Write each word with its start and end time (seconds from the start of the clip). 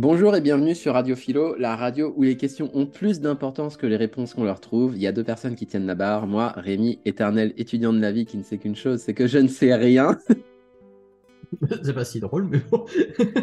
Bonjour 0.00 0.36
et 0.36 0.40
bienvenue 0.40 0.76
sur 0.76 0.94
Radio 0.94 1.16
Philo, 1.16 1.56
la 1.56 1.74
radio 1.74 2.14
où 2.16 2.22
les 2.22 2.36
questions 2.36 2.70
ont 2.72 2.86
plus 2.86 3.18
d'importance 3.18 3.76
que 3.76 3.84
les 3.84 3.96
réponses 3.96 4.32
qu'on 4.32 4.44
leur 4.44 4.60
trouve. 4.60 4.94
Il 4.94 5.02
y 5.02 5.08
a 5.08 5.12
deux 5.12 5.24
personnes 5.24 5.56
qui 5.56 5.66
tiennent 5.66 5.86
la 5.86 5.96
barre. 5.96 6.28
Moi, 6.28 6.52
Rémi, 6.54 7.00
éternel 7.04 7.52
étudiant 7.56 7.92
de 7.92 7.98
la 7.98 8.12
vie 8.12 8.24
qui 8.24 8.36
ne 8.36 8.44
sait 8.44 8.58
qu'une 8.58 8.76
chose, 8.76 9.00
c'est 9.00 9.12
que 9.12 9.26
je 9.26 9.38
ne 9.38 9.48
sais 9.48 9.74
rien. 9.74 10.16
c'est 11.82 11.92
pas 11.92 12.04
si 12.04 12.20
drôle, 12.20 12.46
mais 12.48 12.60
bon. 12.70 12.84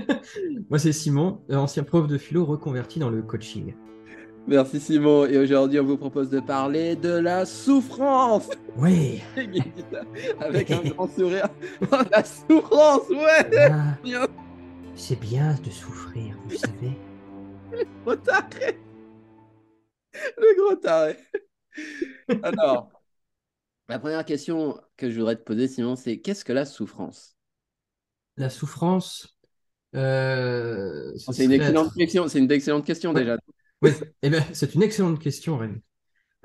Moi, 0.69 0.79
c'est 0.79 0.93
Simon, 0.93 1.41
ancien 1.51 1.83
prof 1.83 2.07
de 2.07 2.17
philo 2.17 2.45
reconverti 2.45 2.99
dans 2.99 3.09
le 3.09 3.21
coaching. 3.21 3.73
Merci 4.47 4.79
Simon. 4.79 5.25
Et 5.25 5.37
aujourd'hui, 5.37 5.81
on 5.81 5.85
vous 5.85 5.97
propose 5.97 6.29
de 6.29 6.39
parler 6.39 6.95
de 6.95 7.17
la 7.17 7.45
souffrance. 7.45 8.49
Oui. 8.77 9.21
Avec 10.39 10.71
un 10.71 10.83
grand 10.83 11.13
sourire. 11.13 11.49
la 12.11 12.23
souffrance, 12.23 13.09
ouais. 13.09 13.69
Ah. 13.69 14.27
C'est 14.95 15.19
bien 15.19 15.53
de 15.55 15.69
souffrir, 15.69 16.37
vous 16.45 16.55
savez. 16.57 16.97
Le 17.71 17.85
gros 18.03 18.15
taré. 18.15 18.79
Le 20.13 20.55
gros 20.61 20.75
taré. 20.75 21.17
Alors, 22.43 22.89
la 23.89 23.99
première 23.99 24.23
question 24.23 24.79
que 24.95 25.11
je 25.11 25.19
voudrais 25.19 25.35
te 25.35 25.43
poser, 25.43 25.67
Simon, 25.67 25.95
c'est 25.95 26.19
qu'est-ce 26.19 26.45
que 26.45 26.53
la 26.53 26.65
souffrance? 26.65 27.35
La 28.37 28.49
souffrance. 28.49 29.37
Euh, 29.95 31.13
c'est 31.17 31.45
une, 31.45 31.51
excellente 31.51 31.93
question, 31.93 32.27
c'est 32.27 32.39
une 32.39 32.51
excellente 32.51 32.85
question 32.85 33.13
déjà. 33.13 33.37
Oui, 33.81 33.91
eh 34.21 34.29
ben, 34.29 34.43
c'est 34.53 34.75
une 34.75 34.83
excellente 34.83 35.19
question, 35.19 35.57
Rémi. 35.57 35.81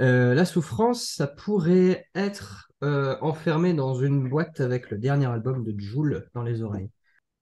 Euh, 0.00 0.34
la 0.34 0.44
souffrance, 0.44 1.04
ça 1.04 1.26
pourrait 1.26 2.08
être 2.14 2.70
euh, 2.82 3.16
enfermé 3.20 3.74
dans 3.74 3.94
une 3.94 4.28
boîte 4.28 4.60
avec 4.60 4.90
le 4.90 4.98
dernier 4.98 5.26
album 5.26 5.64
de 5.64 5.78
Joule 5.78 6.28
dans 6.34 6.42
les 6.42 6.62
oreilles. 6.62 6.90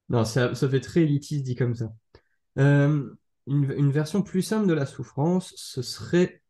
Non, 0.08 0.24
ça, 0.24 0.54
fait 0.54 0.80
très 0.80 1.02
élitiste 1.02 1.44
dit 1.44 1.54
comme 1.54 1.74
ça. 1.74 1.92
Euh, 2.58 3.14
une, 3.46 3.90
version 3.92 4.22
plus 4.22 4.42
simple 4.42 4.66
de 4.66 4.74
la 4.74 4.86
souffrance, 4.86 5.54
ce 5.56 5.82
serait 5.82 6.42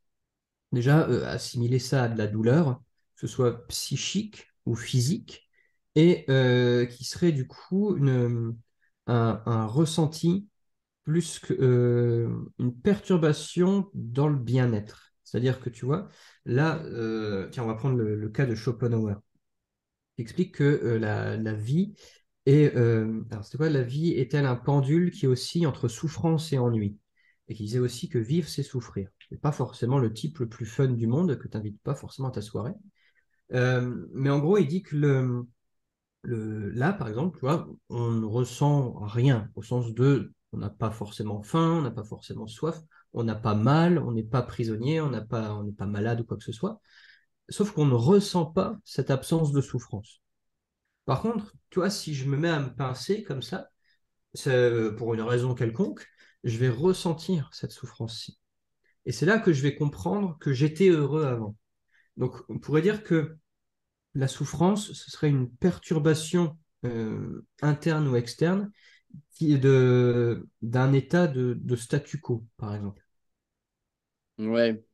déjà 0.72 1.08
euh, 1.08 1.26
assimiler 1.26 1.78
ça 1.78 2.04
à 2.04 2.08
de 2.08 2.18
la 2.18 2.26
douleur, 2.28 2.82
que 3.16 3.20
ce 3.22 3.26
soit 3.26 3.66
psychique 3.68 4.46
ou 4.66 4.76
physique, 4.76 5.48
et 5.96 6.24
euh, 6.30 6.86
qui 6.86 7.04
serait 7.04 7.32
du 7.32 7.46
coup 7.48 7.96
un, 9.06 9.66
ressenti 9.66 10.48
plus 11.04 11.38
qu'une 11.40 12.80
perturbation 12.82 13.90
dans 13.94 14.28
le 14.28 14.36
bien-être. 14.36 15.12
C'est-à-dire 15.24 15.60
que 15.60 15.70
tu 15.70 15.84
vois, 15.84 16.08
là, 16.44 16.80
tiens, 17.50 17.64
on 17.64 17.66
va 17.66 17.74
prendre 17.74 17.96
le, 17.96 18.28
cas 18.28 18.46
de 18.46 18.54
Schopenhauer, 18.54 19.16
qui 20.16 20.22
explique 20.22 20.56
que 20.56 20.98
la 21.00 21.54
vie 21.54 21.94
et 22.48 22.74
euh, 22.76 23.20
c'était 23.42 23.58
quoi? 23.58 23.68
La 23.68 23.82
vie 23.82 24.12
est-elle 24.12 24.46
un 24.46 24.56
pendule 24.56 25.10
qui 25.10 25.26
oscille 25.26 25.66
entre 25.66 25.86
souffrance 25.86 26.50
et 26.54 26.58
ennui? 26.58 26.96
Et 27.48 27.54
qui 27.54 27.64
disait 27.64 27.78
aussi 27.78 28.08
que 28.08 28.16
vivre, 28.16 28.48
c'est 28.48 28.62
souffrir. 28.62 29.10
C'est 29.28 29.38
pas 29.38 29.52
forcément 29.52 29.98
le 29.98 30.14
type 30.14 30.38
le 30.38 30.48
plus 30.48 30.64
fun 30.64 30.88
du 30.88 31.06
monde 31.06 31.36
que 31.38 31.46
tu 31.46 31.58
n'invites 31.58 31.78
pas 31.82 31.94
forcément 31.94 32.28
à 32.28 32.30
ta 32.30 32.40
soirée. 32.40 32.72
Euh, 33.52 34.06
mais 34.14 34.30
en 34.30 34.38
gros, 34.38 34.56
il 34.56 34.66
dit 34.66 34.82
que 34.82 34.96
le, 34.96 35.46
le, 36.22 36.70
là, 36.70 36.94
par 36.94 37.08
exemple, 37.08 37.38
tu 37.38 37.44
vois, 37.44 37.68
on 37.90 38.12
ne 38.12 38.24
ressent 38.24 38.94
rien 39.00 39.50
au 39.54 39.62
sens 39.62 39.92
de 39.92 40.32
on 40.52 40.56
n'a 40.58 40.70
pas 40.70 40.90
forcément 40.90 41.42
faim, 41.42 41.80
on 41.80 41.82
n'a 41.82 41.90
pas 41.90 42.04
forcément 42.04 42.46
soif, 42.46 42.80
on 43.12 43.24
n'a 43.24 43.34
pas 43.34 43.56
mal, 43.56 43.98
on 43.98 44.12
n'est 44.12 44.22
pas 44.22 44.40
prisonnier, 44.40 45.02
on 45.02 45.10
n'est 45.10 45.26
pas, 45.26 45.62
pas 45.76 45.86
malade 45.86 46.22
ou 46.22 46.24
quoi 46.24 46.38
que 46.38 46.44
ce 46.44 46.52
soit. 46.52 46.80
Sauf 47.50 47.72
qu'on 47.72 47.86
ne 47.86 47.94
ressent 47.94 48.46
pas 48.46 48.78
cette 48.84 49.10
absence 49.10 49.52
de 49.52 49.60
souffrance. 49.60 50.22
Par 51.08 51.22
contre, 51.22 51.54
tu 51.70 51.78
vois, 51.78 51.88
si 51.88 52.14
je 52.14 52.26
me 52.28 52.36
mets 52.36 52.50
à 52.50 52.60
me 52.60 52.68
pincer 52.68 53.22
comme 53.22 53.40
ça, 53.40 53.70
pour 54.98 55.14
une 55.14 55.22
raison 55.22 55.54
quelconque, 55.54 56.06
je 56.44 56.58
vais 56.58 56.68
ressentir 56.68 57.48
cette 57.54 57.72
souffrance-ci. 57.72 58.38
Et 59.06 59.12
c'est 59.12 59.24
là 59.24 59.38
que 59.38 59.54
je 59.54 59.62
vais 59.62 59.74
comprendre 59.74 60.36
que 60.38 60.52
j'étais 60.52 60.90
heureux 60.90 61.24
avant. 61.24 61.56
Donc, 62.18 62.36
on 62.50 62.58
pourrait 62.58 62.82
dire 62.82 63.04
que 63.04 63.38
la 64.14 64.28
souffrance, 64.28 64.92
ce 64.92 65.10
serait 65.10 65.30
une 65.30 65.50
perturbation 65.50 66.58
euh, 66.84 67.46
interne 67.62 68.06
ou 68.06 68.16
externe 68.16 68.70
d'un 69.40 70.92
état 70.92 71.26
de, 71.26 71.56
de, 71.58 71.76
statu 71.76 72.20
quo, 72.20 72.44
par 72.58 72.74
exemple. 72.74 73.02
Ouais. 74.36 74.84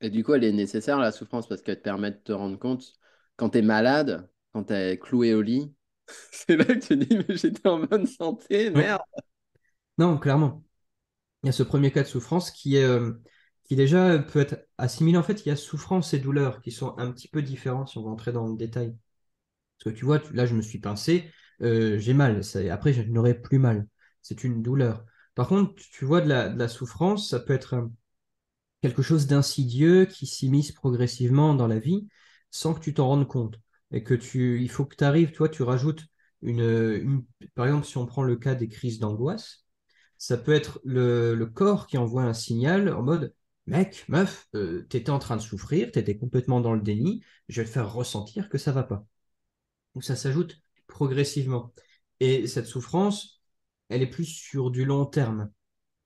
Et 0.00 0.08
du 0.08 0.24
coup, 0.24 0.32
elle 0.32 0.44
est 0.44 0.52
nécessaire, 0.52 0.98
la 0.98 1.12
souffrance, 1.12 1.46
parce 1.46 1.60
qu'elle 1.60 1.76
te 1.76 1.82
permet 1.82 2.12
de 2.12 2.16
te 2.16 2.32
rendre 2.32 2.58
compte, 2.58 2.94
quand 3.36 3.50
tu 3.50 3.58
es 3.58 3.62
malade, 3.62 4.30
quand 4.56 4.64
tu 4.64 4.72
es 4.72 4.98
cloué 4.98 5.34
au 5.34 5.42
lit, 5.42 5.74
c'est 6.32 6.56
là 6.56 6.64
que 6.64 6.78
tu 6.78 6.96
dis, 6.96 7.18
mais 7.28 7.36
j'étais 7.36 7.68
en 7.68 7.78
bonne 7.78 8.06
santé, 8.06 8.70
merde. 8.70 9.02
Non, 9.98 10.16
clairement. 10.16 10.64
Il 11.42 11.46
y 11.46 11.50
a 11.50 11.52
ce 11.52 11.62
premier 11.62 11.92
cas 11.92 12.02
de 12.02 12.08
souffrance 12.08 12.50
qui 12.50 12.76
est 12.76 12.84
euh, 12.84 13.12
qui 13.64 13.76
déjà 13.76 14.18
peut 14.18 14.40
être 14.40 14.66
assimilé. 14.78 15.18
En 15.18 15.22
fait, 15.22 15.44
il 15.44 15.50
y 15.50 15.52
a 15.52 15.56
souffrance 15.56 16.14
et 16.14 16.18
douleur 16.18 16.62
qui 16.62 16.72
sont 16.72 16.96
un 16.98 17.12
petit 17.12 17.28
peu 17.28 17.42
différents 17.42 17.84
si 17.84 17.98
on 17.98 18.04
va 18.04 18.10
entrer 18.10 18.32
dans 18.32 18.46
le 18.46 18.56
détail. 18.56 18.96
Parce 19.78 19.92
que 19.94 19.98
tu 19.98 20.06
vois, 20.06 20.22
là, 20.32 20.46
je 20.46 20.54
me 20.54 20.62
suis 20.62 20.78
pincé, 20.78 21.30
euh, 21.60 21.98
j'ai 21.98 22.14
mal. 22.14 22.40
Après, 22.70 22.94
je 22.94 23.02
n'aurai 23.02 23.34
plus 23.34 23.58
mal. 23.58 23.86
C'est 24.22 24.42
une 24.42 24.62
douleur. 24.62 25.04
Par 25.34 25.48
contre, 25.48 25.74
tu 25.76 26.06
vois, 26.06 26.22
de 26.22 26.30
la, 26.30 26.48
de 26.48 26.58
la 26.58 26.68
souffrance, 26.68 27.28
ça 27.28 27.40
peut 27.40 27.52
être 27.52 27.74
euh, 27.74 27.86
quelque 28.80 29.02
chose 29.02 29.26
d'insidieux 29.26 30.06
qui 30.06 30.26
s'immisce 30.26 30.72
progressivement 30.72 31.54
dans 31.54 31.68
la 31.68 31.78
vie 31.78 32.08
sans 32.50 32.72
que 32.72 32.80
tu 32.80 32.94
t'en 32.94 33.08
rendes 33.08 33.28
compte 33.28 33.60
et 33.92 34.02
que 34.02 34.14
tu, 34.14 34.60
il 34.62 34.70
faut 34.70 34.84
que 34.84 34.96
tu 34.96 35.04
arrives, 35.04 35.32
toi, 35.32 35.48
tu 35.48 35.62
rajoutes 35.62 36.06
une, 36.42 37.24
par 37.54 37.66
exemple, 37.66 37.86
si 37.86 37.96
on 37.98 38.06
prend 38.06 38.22
le 38.22 38.36
cas 38.36 38.54
des 38.54 38.68
crises 38.68 38.98
d'angoisse, 38.98 39.66
ça 40.18 40.36
peut 40.36 40.52
être 40.52 40.80
le, 40.84 41.44
corps 41.46 41.86
qui 41.86 41.98
envoie 41.98 42.22
un 42.22 42.34
signal 42.34 42.92
en 42.92 43.02
mode 43.02 43.34
mec, 43.66 44.04
meuf, 44.08 44.48
euh, 44.54 44.86
tu 44.90 44.96
étais 44.96 45.10
en 45.10 45.18
train 45.18 45.36
de 45.36 45.42
souffrir, 45.42 45.90
tu 45.92 45.98
étais 45.98 46.16
complètement 46.16 46.60
dans 46.60 46.72
le 46.74 46.80
déni, 46.80 47.22
je 47.48 47.60
vais 47.60 47.66
te 47.66 47.72
faire 47.72 47.92
ressentir 47.92 48.48
que 48.48 48.58
ça 48.58 48.72
va 48.72 48.82
pas. 48.84 49.06
Donc 49.94 50.04
ça 50.04 50.16
s'ajoute 50.16 50.60
progressivement. 50.86 51.72
Et 52.20 52.46
cette 52.46 52.66
souffrance, 52.66 53.42
elle 53.88 54.02
est 54.02 54.10
plus 54.10 54.26
sur 54.26 54.70
du 54.70 54.84
long 54.84 55.06
terme. 55.06 55.50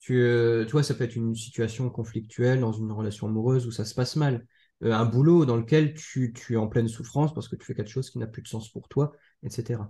Tu, 0.00 0.20
euh, 0.22 0.64
tu 0.64 0.72
vois, 0.72 0.82
ça 0.82 0.94
peut 0.94 1.04
être 1.04 1.16
une 1.16 1.34
situation 1.34 1.90
conflictuelle 1.90 2.60
dans 2.60 2.72
une 2.72 2.92
relation 2.92 3.28
amoureuse 3.28 3.66
où 3.66 3.72
ça 3.72 3.84
se 3.84 3.94
passe 3.94 4.16
mal. 4.16 4.46
Euh, 4.82 4.92
un 4.92 5.04
boulot 5.04 5.44
dans 5.44 5.56
lequel 5.56 5.94
tu, 5.94 6.32
es 6.50 6.56
en 6.56 6.66
pleine 6.66 6.88
souffrance 6.88 7.34
parce 7.34 7.48
que 7.48 7.56
tu 7.56 7.64
fais 7.64 7.74
quelque 7.74 7.90
chose 7.90 8.10
qui 8.10 8.18
n'a 8.18 8.26
plus 8.26 8.42
de 8.42 8.48
sens 8.48 8.70
pour 8.70 8.88
toi, 8.88 9.12
etc. 9.42 9.82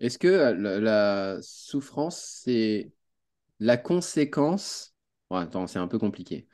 Est-ce 0.00 0.18
que 0.18 0.28
euh, 0.28 0.80
la, 0.80 1.38
souffrance, 1.42 2.40
c'est 2.42 2.92
la 3.58 3.76
conséquence? 3.76 4.94
Attends, 5.30 5.66
c'est 5.66 5.78
un 5.78 5.88
peu 5.88 5.98
compliqué. 5.98 6.48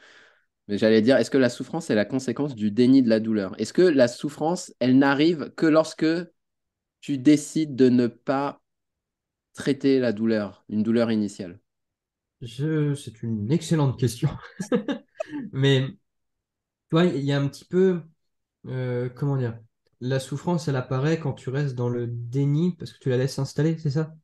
Mais 0.68 0.78
j'allais 0.78 1.00
dire, 1.00 1.16
est-ce 1.16 1.30
que 1.30 1.38
la 1.38 1.48
souffrance 1.48 1.90
est 1.90 1.94
la 1.94 2.04
conséquence 2.04 2.56
du 2.56 2.72
déni 2.72 3.02
de 3.02 3.08
la 3.08 3.20
douleur? 3.20 3.54
Est-ce 3.60 3.72
que 3.72 3.82
la 3.82 4.08
souffrance, 4.08 4.74
elle 4.80 4.98
n'arrive 4.98 5.52
que 5.56 5.66
lorsque 5.66 6.06
tu 7.00 7.18
décides 7.18 7.76
de 7.76 7.88
ne 7.88 8.08
pas 8.08 8.60
traiter 9.54 10.00
la 10.00 10.12
douleur, 10.12 10.64
une 10.68 10.82
douleur 10.82 11.12
initiale? 11.12 11.60
C'est 12.42 13.22
une 13.22 13.50
excellente 13.52 13.98
question. 13.98 14.28
Mais 15.52 15.86
tu 16.90 16.96
vois, 16.96 17.04
il 17.06 17.24
y 17.24 17.32
a 17.32 17.40
un 17.40 17.48
petit 17.48 17.64
peu, 17.64 18.02
euh, 18.68 19.08
comment 19.10 19.36
dire, 19.36 19.58
la 20.00 20.20
souffrance, 20.20 20.68
elle 20.68 20.76
apparaît 20.76 21.20
quand 21.20 21.34
tu 21.34 21.50
restes 21.50 21.74
dans 21.76 21.88
le 21.90 22.06
déni 22.08 22.76
parce 22.76 22.92
que 22.92 22.98
tu 23.00 23.10
la 23.10 23.18
laisses 23.18 23.34
s'installer, 23.36 23.78
c'est 23.78 23.90
ça? 23.90 24.14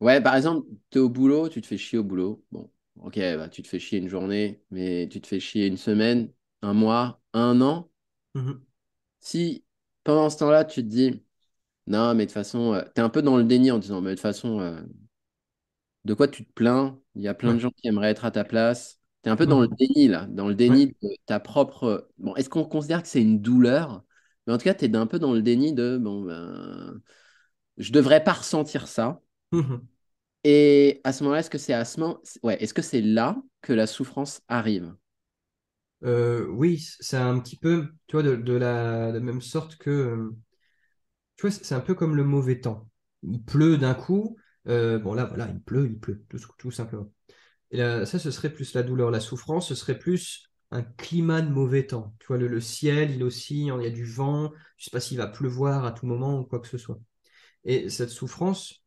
Ouais, 0.00 0.20
par 0.22 0.36
exemple, 0.36 0.66
tu 0.90 0.98
es 0.98 1.00
au 1.00 1.08
boulot, 1.08 1.48
tu 1.48 1.60
te 1.62 1.66
fais 1.66 1.78
chier 1.78 1.98
au 1.98 2.04
boulot. 2.04 2.44
Bon, 2.52 2.70
ok, 3.00 3.14
bah, 3.36 3.48
tu 3.48 3.62
te 3.62 3.68
fais 3.68 3.78
chier 3.78 3.98
une 3.98 4.08
journée, 4.08 4.62
mais 4.70 5.08
tu 5.10 5.20
te 5.20 5.26
fais 5.26 5.40
chier 5.40 5.66
une 5.66 5.76
semaine, 5.78 6.32
un 6.62 6.74
mois, 6.74 7.20
un 7.32 7.60
an. 7.62 7.90
Mhm. 8.34 8.66
Si 9.20 9.64
pendant 10.04 10.30
ce 10.30 10.38
temps-là, 10.38 10.64
tu 10.64 10.82
te 10.82 10.88
dis, 10.88 11.22
non, 11.88 12.14
mais 12.14 12.24
de 12.26 12.30
toute 12.30 12.34
façon, 12.34 12.74
euh, 12.74 12.82
tu 12.94 13.00
es 13.02 13.04
un 13.04 13.10
peu 13.10 13.22
dans 13.22 13.36
le 13.38 13.44
déni 13.44 13.70
en 13.72 13.78
disant, 13.78 14.00
mais 14.02 14.10
de 14.12 14.14
toute 14.16 14.22
façon, 14.22 14.60
euh, 14.60 14.80
de 16.06 16.14
quoi 16.14 16.28
tu 16.28 16.44
te 16.46 16.52
plains? 16.52 16.98
Il 17.14 17.22
y 17.22 17.28
a 17.28 17.34
plein 17.34 17.52
de 17.54 17.58
gens 17.58 17.70
qui 17.70 17.88
aimeraient 17.88 18.10
être 18.10 18.24
à 18.24 18.30
ta 18.30 18.44
place 18.44 19.00
un 19.30 19.36
peu 19.36 19.46
dans 19.46 19.60
le 19.60 19.68
déni, 19.68 20.08
là, 20.08 20.26
dans 20.26 20.48
le 20.48 20.54
déni 20.54 20.94
de 21.02 21.08
ta 21.26 21.40
propre. 21.40 22.08
Bon, 22.18 22.34
est-ce 22.36 22.48
qu'on 22.48 22.64
considère 22.64 23.02
que 23.02 23.08
c'est 23.08 23.22
une 23.22 23.40
douleur? 23.40 24.04
Mais 24.46 24.52
en 24.52 24.58
tout 24.58 24.64
cas, 24.64 24.74
tu 24.74 24.84
es 24.84 24.96
un 24.96 25.06
peu 25.06 25.18
dans 25.18 25.32
le 25.32 25.42
déni 25.42 25.72
de 25.72 25.98
bon, 25.98 26.22
ben, 26.22 27.00
je 27.78 27.92
devrais 27.92 28.22
pas 28.22 28.32
ressentir 28.32 28.88
ça. 28.88 29.20
Mmh 29.52 29.76
Et 30.44 31.00
à 31.04 31.12
ce 31.12 31.24
moment-là, 31.24 31.40
est-ce 31.40 31.50
que 31.50 31.58
c'est 31.58 31.72
à 31.72 31.84
ce 31.84 32.00
moment, 32.00 32.20
ouais, 32.42 32.62
est-ce 32.62 32.74
que 32.74 32.82
c'est 32.82 33.02
là 33.02 33.36
que 33.62 33.72
la 33.72 33.86
souffrance 33.86 34.40
arrive? 34.48 34.94
Euh, 36.04 36.46
Oui, 36.48 36.86
c'est 37.00 37.16
un 37.16 37.38
petit 37.40 37.56
peu, 37.56 37.88
tu 38.06 38.16
vois, 38.16 38.22
de, 38.22 38.52
la, 38.52 39.12
même 39.18 39.40
sorte 39.40 39.76
que, 39.76 40.30
tu 41.36 41.46
vois, 41.46 41.50
c'est 41.50 41.74
un 41.74 41.80
peu 41.80 41.94
comme 41.94 42.16
le 42.16 42.24
mauvais 42.24 42.60
temps. 42.60 42.88
Il 43.22 43.42
pleut 43.42 43.76
d'un 43.76 43.94
coup. 43.94 44.36
Euh, 44.68 44.98
bon 44.98 45.14
là, 45.14 45.24
voilà, 45.24 45.48
il 45.48 45.60
pleut, 45.60 45.86
il 45.86 45.98
pleut, 45.98 46.24
tout, 46.28 46.38
tout 46.58 46.70
simplement. 46.70 47.10
Et 47.70 47.78
ça, 47.78 48.18
ce 48.18 48.30
serait 48.30 48.52
plus 48.52 48.74
la 48.74 48.82
douleur. 48.82 49.10
La 49.10 49.20
souffrance, 49.20 49.68
ce 49.68 49.74
serait 49.74 49.98
plus 49.98 50.50
un 50.70 50.82
climat 50.82 51.42
de 51.42 51.50
mauvais 51.50 51.86
temps. 51.86 52.14
Tu 52.20 52.28
vois, 52.28 52.38
le, 52.38 52.60
ciel, 52.60 53.10
il 53.12 53.22
oscille, 53.22 53.72
il 53.78 53.84
y 53.84 53.86
a 53.86 53.90
du 53.90 54.04
vent, 54.04 54.52
je 54.76 54.82
ne 54.82 54.84
sais 54.84 54.90
pas 54.90 55.00
s'il 55.00 55.18
va 55.18 55.26
pleuvoir 55.26 55.84
à 55.84 55.92
tout 55.92 56.06
moment 56.06 56.40
ou 56.40 56.44
quoi 56.44 56.60
que 56.60 56.68
ce 56.68 56.78
soit. 56.78 56.98
Et 57.64 57.90
cette 57.90 58.10
souffrance, 58.10 58.84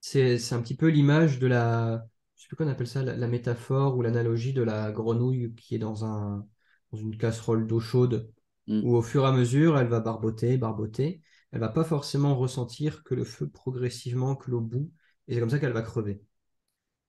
c'est 0.00 0.52
un 0.52 0.62
petit 0.62 0.76
peu 0.76 0.88
l'image 0.88 1.38
de 1.38 1.46
la, 1.46 2.06
sais 2.36 2.48
plus 2.48 2.56
qu'on 2.56 2.68
appelle 2.68 2.86
ça, 2.86 3.02
la, 3.02 3.16
la 3.16 3.28
métaphore 3.28 3.96
ou 3.96 4.02
l'analogie 4.02 4.52
de 4.52 4.62
la 4.62 4.92
grenouille 4.92 5.54
qui 5.56 5.74
est 5.74 5.78
dans, 5.78 6.04
un, 6.04 6.46
dans 6.92 6.98
une 6.98 7.16
casserole 7.16 7.66
d'eau 7.66 7.80
chaude, 7.80 8.32
Mm. 8.68 8.84
où 8.84 8.96
au 8.96 9.02
fur 9.02 9.24
et 9.24 9.26
à 9.26 9.32
mesure, 9.32 9.78
elle 9.78 9.88
va 9.88 10.00
barboter, 10.00 10.56
barboter. 10.58 11.22
Elle 11.50 11.60
va 11.60 11.70
pas 11.70 11.84
forcément 11.84 12.36
ressentir 12.36 13.02
que 13.02 13.14
le 13.14 13.24
feu 13.24 13.48
progressivement, 13.48 14.36
que 14.36 14.50
l'eau 14.50 14.60
bout, 14.60 14.92
et 15.26 15.34
c'est 15.34 15.40
comme 15.40 15.50
ça 15.50 15.58
qu'elle 15.58 15.72
va 15.72 15.82
crever. 15.82 16.20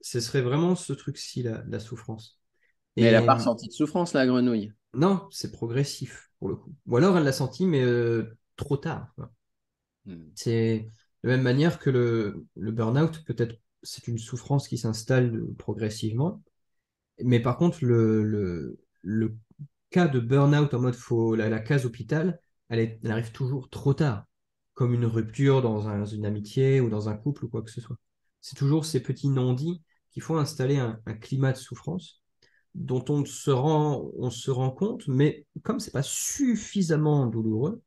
Ce 0.01 0.19
serait 0.19 0.41
vraiment 0.41 0.75
ce 0.75 0.93
truc-ci, 0.93 1.43
la, 1.43 1.63
la 1.67 1.79
souffrance. 1.79 2.39
Mais 2.99 3.07
elle 3.07 3.13
n'a 3.15 3.21
Et- 3.21 3.25
pas 3.25 3.35
ressenti 3.35 3.67
de 3.67 3.73
souffrance, 3.73 4.13
la 4.13 4.27
grenouille. 4.27 4.71
Non, 4.93 5.27
c'est 5.31 5.51
progressif 5.51 6.31
pour 6.39 6.49
le 6.49 6.55
coup. 6.55 6.73
Ou 6.87 6.97
alors 6.97 7.17
elle 7.17 7.23
l'a 7.23 7.31
senti, 7.31 7.65
mais 7.65 7.81
euh, 7.83 8.37
trop 8.55 8.77
tard. 8.77 9.11
quoi. 9.15 9.31
Mm. 10.05 10.31
C'est 10.35 10.89
de 11.23 11.29
la 11.29 11.35
même 11.35 11.43
manière 11.43 11.79
que 11.79 11.89
le, 11.89 12.45
le 12.55 12.71
burn-out, 12.71 13.23
peut-être 13.25 13.55
c'est 13.83 14.07
une 14.07 14.17
souffrance 14.17 14.67
qui 14.67 14.77
s'installe 14.77 15.41
progressivement. 15.57 16.41
Mais 17.23 17.39
par 17.41 17.57
contre, 17.57 17.85
le, 17.85 18.23
le, 18.23 18.79
le 19.03 19.37
cas 19.91 20.07
de 20.07 20.19
burn-out 20.19 20.73
en 20.73 20.79
mode 20.81 20.95
faut, 20.95 21.35
la, 21.35 21.49
la 21.49 21.59
case 21.59 21.85
hôpital, 21.85 22.41
elle, 22.69 22.79
est- 22.79 22.99
elle 23.03 23.11
arrive 23.11 23.31
toujours 23.31 23.69
trop 23.69 23.93
tard, 23.93 24.25
comme 24.73 24.93
une 24.93 25.05
rupture 25.05 25.61
dans 25.61 25.87
un- 25.89 26.05
une 26.05 26.25
amitié 26.25 26.81
ou 26.81 26.89
dans 26.89 27.09
un 27.09 27.15
couple 27.17 27.45
ou 27.45 27.49
quoi 27.49 27.61
que 27.63 27.71
ce 27.71 27.81
soit. 27.81 27.97
C'est 28.41 28.57
toujours 28.57 28.85
ces 28.85 29.01
petits 29.01 29.29
non-dits 29.29 29.81
qui 30.11 30.19
font 30.21 30.37
installer 30.37 30.77
un, 30.77 30.99
un 31.05 31.13
climat 31.13 31.51
de 31.53 31.57
souffrance 31.57 32.21
dont 32.75 33.03
on 33.09 33.25
se 33.25 33.51
rend, 33.51 34.11
on 34.17 34.29
se 34.31 34.51
rend 34.51 34.71
compte, 34.71 35.07
mais 35.07 35.45
comme 35.63 35.79
c'est 35.79 35.91
pas 35.91 36.03
suffisamment 36.03 37.27
douloureux, 37.27 37.81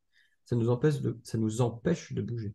ça 0.44 0.56
nous 0.56 0.68
empêche 0.70 1.00
de, 1.00 1.18
ça 1.24 1.38
nous 1.38 1.60
empêche 1.62 2.12
de 2.14 2.22
bouger. 2.22 2.54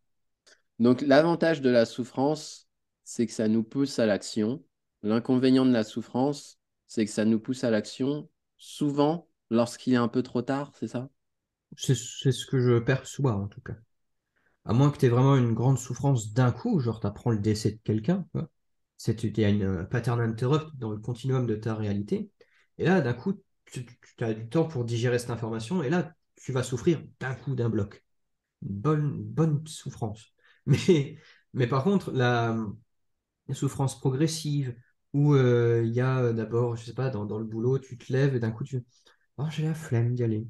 Donc, 0.80 1.02
l'avantage 1.02 1.62
de 1.62 1.70
la 1.70 1.86
souffrance, 1.86 2.68
c'est 3.04 3.26
que 3.26 3.32
ça 3.34 3.48
nous 3.48 3.64
pousse 3.64 4.00
à 4.00 4.06
l'action. 4.06 4.64
L'inconvénient 5.04 5.66
de 5.66 5.72
la 5.72 5.84
souffrance, 5.84 6.60
c'est 6.88 7.06
que 7.06 7.12
ça 7.12 7.26
nous 7.26 7.40
pousse 7.40 7.64
à 7.64 7.72
l'action 7.72 8.30
souvent 8.58 9.28
lorsqu'il 9.50 9.94
est 9.94 9.98
un 9.98 10.08
peu 10.08 10.24
trop 10.24 10.42
tard, 10.42 10.72
c'est 10.76 10.88
ça? 10.88 11.10
C'est 11.78 11.96
ce 11.96 12.46
que 12.46 12.60
je 12.60 12.78
perçois 12.80 13.34
en 13.34 13.48
tout 13.48 13.62
cas. 13.62 13.76
À 14.66 14.74
moins 14.74 14.92
que 14.92 14.98
tu 15.00 15.08
aies 15.08 15.10
vraiment 15.10 15.36
une 15.38 15.54
grande 15.54 15.80
souffrance 15.80 16.34
d'un 16.34 16.52
coup, 16.52 16.80
genre 16.80 17.00
tu 17.02 17.08
apprends 17.08 17.32
le 17.32 17.40
décès 17.40 17.72
de 17.72 17.80
quelqu'un. 17.84 18.26
C'est- 18.36 18.48
il 19.08 19.40
y 19.40 19.46
a 19.46 19.50
une 19.50 19.64
euh, 19.64 19.84
pattern 19.84 20.20
interrupt 20.22 20.76
dans 20.78 20.92
le 20.92 20.98
continuum 20.98 21.46
de 21.46 21.56
ta 21.56 21.76
réalité. 21.76 22.32
Et 22.78 22.86
là, 22.86 23.02
d'un 23.02 23.14
coup, 23.14 23.42
tu, 23.66 23.86
as 24.20 24.34
du 24.34 24.48
temps 24.50 24.66
pour 24.66 24.86
digérer 24.86 25.20
cette 25.20 25.30
information, 25.30 25.84
et 25.84 25.90
là, 25.90 26.14
tu 26.36 26.52
vas 26.52 26.64
souffrir 26.64 27.02
d'un 27.20 27.36
coup, 27.36 27.56
d'un 27.56 27.70
bloc. 27.70 28.04
Une 28.64 28.70
bonne, 28.76 29.24
bonne 29.24 29.66
souffrance. 29.68 30.34
Mais, 31.54 31.68
par 31.68 31.84
contre, 31.84 32.12
la, 32.12 32.58
souffrance 33.54 34.00
progressive, 34.00 34.76
où 35.14 35.34
euh, 35.34 35.84
il 35.86 35.94
y 35.94 36.02
a 36.02 36.20
euh, 36.22 36.34
d'abord, 36.34 36.76
je 36.76 36.86
sais 36.86 36.94
pas, 36.94 37.10
dans, 37.10 37.26
dans 37.26 37.40
le 37.40 37.46
boulot, 37.46 37.80
tu 37.80 37.98
te 37.98 38.12
lèves 38.12 38.36
et 38.36 38.40
d'un 38.40 38.52
coup, 38.52 38.64
tu 38.64 38.84
oh, 39.38 39.46
j'ai 39.50 39.64
la 39.64 39.74
flemme 39.74 40.16
d'y 40.16 40.24
aller. 40.24 40.48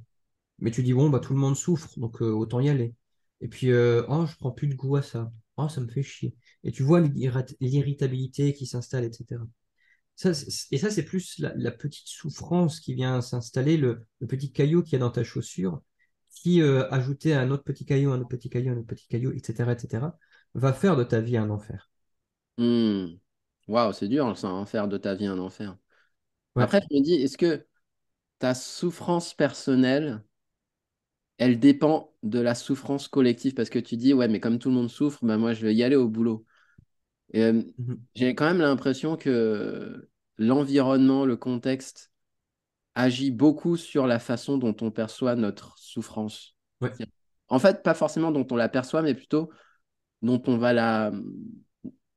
Mais 0.59 0.71
tu 0.71 0.83
dis, 0.83 0.93
bon, 0.93 1.09
bah, 1.09 1.19
tout 1.19 1.33
le 1.33 1.39
monde 1.39 1.55
souffre, 1.55 1.99
donc 1.99 2.21
euh, 2.21 2.31
autant 2.31 2.59
y 2.59 2.69
aller. 2.69 2.95
Et 3.41 3.47
puis, 3.47 3.71
euh, 3.71 4.03
oh, 4.09 4.25
je 4.25 4.35
prends 4.37 4.51
plus 4.51 4.67
de 4.67 4.75
goût 4.75 4.95
à 4.97 5.01
ça. 5.03 5.31
Oh, 5.57 5.69
ça 5.69 5.81
me 5.81 5.87
fait 5.89 6.03
chier. 6.03 6.35
Et 6.63 6.71
tu 6.71 6.83
vois 6.83 7.01
l'irrit- 7.01 7.55
l'irritabilité 7.59 8.53
qui 8.53 8.65
s'installe, 8.67 9.05
etc. 9.05 9.47
Ça, 10.15 10.31
et 10.71 10.77
ça, 10.79 10.89
c'est 10.91 11.03
plus 11.05 11.39
la, 11.39 11.53
la 11.55 11.71
petite 11.71 12.07
souffrance 12.07 12.79
qui 12.79 12.93
vient 12.95 13.21
s'installer, 13.21 13.77
le, 13.77 14.05
le 14.21 14.27
petit 14.27 14.51
caillou 14.51 14.83
qu'il 14.83 14.93
y 14.93 14.95
a 14.97 14.99
dans 14.99 15.11
ta 15.11 15.23
chaussure, 15.23 15.81
qui, 16.31 16.61
euh, 16.61 16.89
ajouté 16.91 17.33
à 17.33 17.41
un 17.41 17.51
autre 17.51 17.63
petit 17.63 17.85
caillou, 17.85 18.11
un 18.11 18.19
autre 18.21 18.29
petit 18.29 18.49
caillou, 18.49 18.71
un 18.73 18.77
autre 18.77 18.87
petit 18.87 19.07
caillou, 19.07 19.31
etc., 19.33 19.73
etc., 19.73 20.17
va 20.55 20.73
faire 20.73 20.95
de 20.97 21.03
ta 21.03 21.21
vie 21.21 21.37
un 21.37 21.49
enfer. 21.49 21.89
Hmm. 22.57 23.17
Waouh, 23.67 23.93
c'est 23.93 24.07
dur, 24.07 24.37
ça, 24.37 24.49
en 24.49 24.65
faire 24.65 24.87
de 24.87 24.97
ta 24.97 25.13
vie 25.15 25.27
un 25.27 25.37
enfer. 25.39 25.77
Ouais. 26.55 26.67
Après, 26.67 26.81
je 26.91 26.97
me 26.97 27.03
dis, 27.03 27.15
est-ce 27.15 27.37
que 27.37 27.67
ta 28.39 28.55
souffrance 28.55 29.33
personnelle, 29.35 30.23
elle 31.37 31.59
dépend 31.59 32.13
de 32.23 32.39
la 32.39 32.55
souffrance 32.55 33.07
collective? 33.07 33.53
Parce 33.53 33.69
que 33.69 33.79
tu 33.79 33.97
dis, 33.97 34.13
ouais, 34.13 34.27
mais 34.27 34.39
comme 34.39 34.59
tout 34.59 34.69
le 34.69 34.75
monde 34.75 34.89
souffre, 34.89 35.25
bah, 35.25 35.37
moi, 35.37 35.53
je 35.53 35.61
vais 35.65 35.75
y 35.75 35.83
aller 35.83 35.95
au 35.95 36.07
boulot. 36.09 36.45
Euh, 37.35 37.61
Mhm. 37.77 37.97
j'ai 38.15 38.35
quand 38.35 38.45
même 38.45 38.59
l'impression 38.59 39.17
que 39.17 40.09
l'environnement, 40.37 41.25
le 41.25 41.35
contexte 41.37 42.11
agit 42.95 43.31
beaucoup 43.31 43.77
sur 43.77 44.07
la 44.07 44.19
façon 44.19 44.57
dont 44.57 44.75
on 44.81 44.91
perçoit 44.91 45.35
notre 45.35 45.77
souffrance. 45.77 46.55
Ouais. 46.81 46.91
En 47.49 47.59
fait, 47.59 47.83
pas 47.83 47.93
forcément 47.93 48.31
dont 48.31 48.47
on 48.51 48.55
la 48.55 48.69
perçoit, 48.69 49.01
mais 49.01 49.13
plutôt 49.13 49.51
dont 50.21 50.41
on 50.47 50.57
va 50.57 50.73
la... 50.73 51.11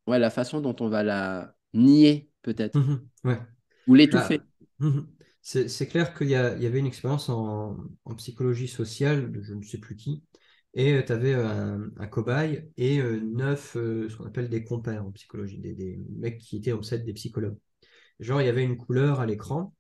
Ouais, 0.06 0.19
la 0.19 0.31
façon 0.31 0.61
dont 0.61 0.75
on 0.81 0.88
va 0.88 1.02
la 1.02 1.55
nier, 1.75 2.31
peut-être, 2.43 2.78
Mhm. 2.78 3.08
Ouais. 3.25 3.38
ou 3.87 3.94
l'étouffer. 3.94 4.38
Bah, 4.81 4.88
mhm. 4.88 5.06
C'est 5.42 5.87
clair 5.88 6.14
qu'il 6.14 6.28
y, 6.28 6.32
y 6.32 6.34
avait 6.37 6.78
une 6.78 6.87
expérience 6.87 7.28
en, 7.28 7.76
psychologie 8.16 8.69
sociale 8.69 9.32
de 9.32 9.42
je 9.42 9.54
ne 9.54 9.62
sais 9.62 9.78
plus 9.78 9.96
qui, 9.96 10.22
et 10.75 11.04
tu 11.04 11.12
avais 11.12 11.34
un, 11.34 11.90
cobaye 12.10 12.70
et 12.76 13.00
euh, 13.00 13.20
neuf, 13.20 13.76
euh, 13.76 14.08
ce 14.08 14.16
qu'on 14.16 14.26
appelle 14.26 14.48
des 14.48 14.64
compères 14.64 15.04
en 15.04 15.10
psychologie, 15.12 15.58
des, 15.58 15.98
mecs 16.16 16.38
qui 16.38 16.56
étaient 16.56 16.72
en 16.72 16.82
fait 16.82 17.00
des 17.00 17.12
psychologues. 17.12 17.58
Genre, 18.20 18.40
il 18.42 18.46
y 18.46 18.48
avait 18.48 18.64
une 18.64 18.76
couleur 18.76 19.20
à 19.20 19.26
l'écran, 19.26 19.75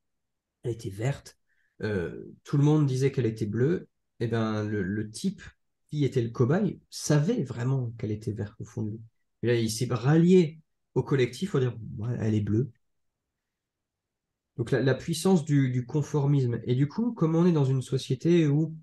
elle 0.62 0.72
était 0.72 0.90
verte, 0.90 1.38
euh, 1.82 2.26
tout 2.44 2.56
le 2.58 2.64
monde 2.64 2.86
disait 2.86 3.12
qu'elle 3.12 3.26
était 3.26 3.46
bleue, 3.46 3.88
et 4.20 4.28
ben 4.28 4.64
le, 4.64 5.10
type 5.10 5.42
qui 5.88 6.04
était 6.04 6.22
le 6.22 6.30
cobaye 6.30 6.80
savait 6.90 7.42
vraiment 7.42 7.92
qu'elle 7.98 8.12
était 8.12 8.32
verte 8.32 8.60
au 8.60 8.64
fond 8.64 8.82
de 8.82 8.90
lui. 8.92 9.00
Et 9.42 9.46
là, 9.46 9.54
il 9.54 9.70
s'est 9.70 9.88
rallié 9.90 10.60
au 10.94 11.02
collectif 11.02 11.52
pour 11.52 11.60
dire 11.60 11.76
elle 12.18 12.34
est 12.34 12.40
bleue. 12.40 12.70
Donc 14.60 14.72
la, 14.72 14.94
puissance 14.94 15.46
du, 15.46 15.86
conformisme. 15.86 16.60
Et 16.64 16.74
du 16.74 16.86
coup, 16.86 17.12
comme 17.14 17.34
on 17.34 17.46
est 17.46 17.52
dans 17.52 17.64
une 17.64 17.80
société 17.80 18.46
où, 18.46 18.76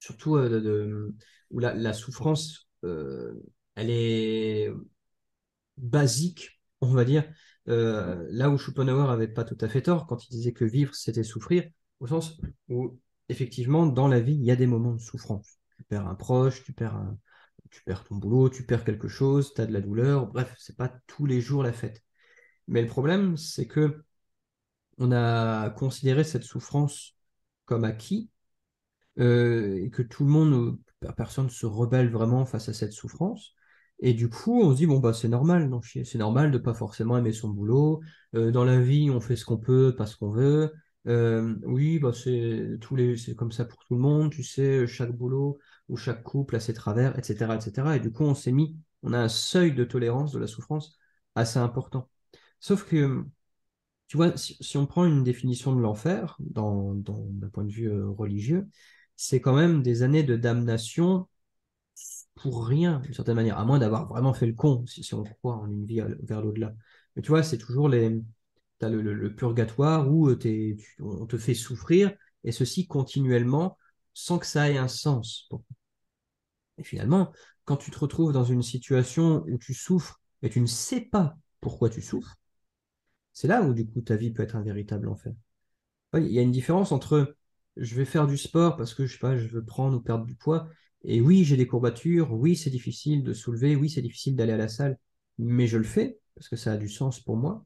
surtout 0.00 0.36
euh, 0.36 1.14
où 1.50 1.58
la, 1.58 1.92
souffrance, 1.92 2.70
euh, 2.84 3.34
elle 3.74 3.90
est 3.90 4.72
basique, 5.76 6.62
on 6.80 6.86
va 6.94 7.04
dire, 7.04 7.30
euh, 7.68 8.26
là 8.30 8.48
où 8.48 8.56
Schopenhauer 8.56 9.10
avait 9.10 9.28
pas 9.28 9.44
tout 9.44 9.58
à 9.60 9.68
fait 9.68 9.82
tort 9.82 10.06
quand 10.06 10.26
il 10.26 10.30
disait 10.30 10.54
que 10.54 10.64
vivre, 10.64 10.94
c'était 10.94 11.22
souffrir, 11.22 11.68
au 12.00 12.06
sens 12.06 12.40
où, 12.70 12.98
effectivement, 13.28 13.84
dans 13.84 14.08
la 14.08 14.20
vie, 14.20 14.36
il 14.36 14.44
y 14.44 14.50
a 14.50 14.56
des 14.56 14.66
moments 14.66 14.94
de 14.94 15.02
souffrance. 15.02 15.58
Tu 15.76 15.84
perds 15.84 16.08
un 16.08 16.14
proche, 16.14 16.64
tu 16.64 16.72
perds, 16.72 17.14
tu 17.70 17.82
perds 17.84 18.04
ton 18.04 18.16
boulot, 18.16 18.48
tu 18.48 18.64
perds 18.64 18.84
quelque 18.84 19.08
chose, 19.08 19.52
tu 19.52 19.60
as 19.60 19.66
de 19.66 19.72
la 19.74 19.82
douleur, 19.82 20.28
bref, 20.28 20.54
c'est 20.56 20.78
pas 20.78 20.88
tous 21.06 21.26
les 21.26 21.42
jours 21.42 21.62
la 21.62 21.74
fête. 21.74 22.02
Mais 22.68 22.80
le 22.80 22.88
problème, 22.88 23.36
c'est 23.36 23.66
que 23.66 24.02
on 24.98 25.12
a 25.12 25.70
considéré 25.70 26.24
cette 26.24 26.44
souffrance 26.44 27.14
comme 27.64 27.84
acquis 27.84 28.30
euh, 29.18 29.76
et 29.84 29.90
que 29.90 30.02
tout 30.02 30.24
le 30.24 30.30
monde, 30.30 30.78
euh, 31.04 31.12
personne 31.16 31.50
se 31.50 31.66
rebelle 31.66 32.10
vraiment 32.10 32.44
face 32.44 32.68
à 32.68 32.72
cette 32.72 32.92
souffrance. 32.92 33.54
Et 34.00 34.14
du 34.14 34.28
coup, 34.28 34.60
on 34.62 34.72
se 34.72 34.76
dit, 34.76 34.86
bon, 34.86 35.00
bah, 35.00 35.12
c'est 35.12 35.28
normal, 35.28 35.68
non, 35.68 35.80
chier. 35.82 36.04
c'est 36.04 36.18
normal 36.18 36.52
de 36.52 36.58
pas 36.58 36.74
forcément 36.74 37.18
aimer 37.18 37.32
son 37.32 37.48
boulot. 37.48 38.00
Euh, 38.34 38.52
dans 38.52 38.64
la 38.64 38.80
vie, 38.80 39.10
on 39.10 39.20
fait 39.20 39.34
ce 39.36 39.44
qu'on 39.44 39.58
peut, 39.58 39.94
pas 39.96 40.06
ce 40.06 40.16
qu'on 40.16 40.30
veut. 40.30 40.72
Oui, 41.06 41.98
bah, 41.98 42.12
c'est 42.12 42.78
comme 43.36 43.50
ça 43.52 43.64
pour 43.64 43.84
tout 43.84 43.94
le 43.94 44.00
monde, 44.00 44.30
tu 44.30 44.42
sais, 44.42 44.86
chaque 44.86 45.12
boulot 45.12 45.58
ou 45.88 45.96
chaque 45.96 46.22
couple 46.22 46.56
a 46.56 46.60
ses 46.60 46.74
travers, 46.74 47.18
etc., 47.18 47.56
etc. 47.56 47.96
Et 47.96 48.00
du 48.00 48.12
coup, 48.12 48.24
on 48.24 48.34
s'est 48.34 48.52
mis, 48.52 48.76
on 49.02 49.12
a 49.14 49.18
un 49.18 49.28
seuil 49.28 49.72
de 49.74 49.84
tolérance 49.84 50.32
de 50.32 50.38
la 50.38 50.46
souffrance 50.46 50.98
assez 51.34 51.58
important. 51.58 52.10
Sauf 52.60 52.84
que, 52.84 53.24
tu 54.08 54.16
vois, 54.16 54.36
si, 54.36 54.76
on 54.78 54.86
prend 54.86 55.04
une 55.06 55.22
définition 55.24 55.74
de 55.76 55.80
l'enfer, 55.80 56.36
dans, 56.40 56.94
dans- 56.94 57.26
d'un 57.30 57.48
point 57.50 57.64
de 57.64 57.72
vue 57.72 57.88
euh, 57.90 58.08
religieux, 58.10 58.68
c'est 59.16 59.40
quand 59.40 59.54
même 59.56 59.82
des 59.82 60.02
années 60.02 60.22
de 60.24 60.36
damnation 60.36 61.28
pour 62.34 62.66
rien, 62.66 63.00
d'une 63.00 63.14
certaine 63.14 63.34
manière, 63.34 63.58
à 63.58 63.64
moins 63.64 63.78
d'avoir 63.78 64.06
vraiment 64.08 64.32
fait 64.34 64.46
le 64.46 64.52
con, 64.54 64.84
si, 64.86 65.12
on 65.14 65.24
croit 65.24 65.56
en 65.56 65.66
une 65.70 65.86
vie 65.86 66.00
vers 66.22 66.40
l'au-delà. 66.42 66.74
Mais 67.16 67.22
tu 67.22 67.28
vois, 67.30 67.42
c'est 67.42 67.58
toujours 67.58 67.88
les, 67.88 68.20
t'as 68.78 68.88
le, 68.88 69.34
purgatoire 69.34 70.08
où 70.10 70.28
euh, 70.28 70.36
t'es- 70.36 70.76
on 71.00 71.26
te 71.26 71.36
fait 71.38 71.54
souffrir, 71.54 72.12
et 72.44 72.52
ceci 72.52 72.86
continuellement, 72.86 73.76
sans 74.14 74.38
que 74.38 74.46
ça 74.46 74.70
ait 74.70 74.78
un 74.78 74.88
sens. 74.88 75.48
Et 76.78 76.82
finalement, 76.84 77.30
quand 77.66 77.76
tu 77.76 77.90
te 77.90 77.98
retrouves 77.98 78.32
dans 78.32 78.44
une 78.44 78.62
situation 78.62 79.44
où 79.48 79.58
tu 79.58 79.74
souffres, 79.74 80.18
et 80.42 80.48
tu 80.50 80.60
ne 80.62 80.66
sais 80.66 81.00
pas 81.02 81.36
pourquoi 81.60 81.90
tu 81.90 82.00
souffres, 82.00 82.37
c'est 83.38 83.46
là 83.46 83.62
où 83.62 83.72
du 83.72 83.86
coup 83.86 84.00
ta 84.00 84.16
vie 84.16 84.32
peut 84.32 84.42
être 84.42 84.56
un 84.56 84.62
véritable 84.62 85.08
enfer. 85.08 85.32
Il 86.12 86.26
y 86.26 86.40
a 86.40 86.42
une 86.42 86.50
différence 86.50 86.90
entre 86.90 87.36
je 87.76 87.94
vais 87.94 88.04
faire 88.04 88.26
du 88.26 88.36
sport 88.36 88.76
parce 88.76 88.94
que 88.94 89.06
je 89.06 89.12
sais 89.12 89.20
pas, 89.20 89.38
je 89.38 89.46
veux 89.46 89.64
prendre 89.64 89.96
ou 89.96 90.00
perdre 90.00 90.24
du 90.26 90.34
poids. 90.34 90.68
Et 91.04 91.20
oui, 91.20 91.44
j'ai 91.44 91.56
des 91.56 91.68
courbatures, 91.68 92.32
oui, 92.32 92.56
c'est 92.56 92.68
difficile 92.68 93.22
de 93.22 93.32
soulever, 93.32 93.76
oui, 93.76 93.90
c'est 93.90 94.02
difficile 94.02 94.34
d'aller 94.34 94.54
à 94.54 94.56
la 94.56 94.66
salle, 94.66 94.98
mais 95.38 95.68
je 95.68 95.78
le 95.78 95.84
fais 95.84 96.18
parce 96.34 96.48
que 96.48 96.56
ça 96.56 96.72
a 96.72 96.76
du 96.76 96.88
sens 96.88 97.20
pour 97.20 97.36
moi. 97.36 97.64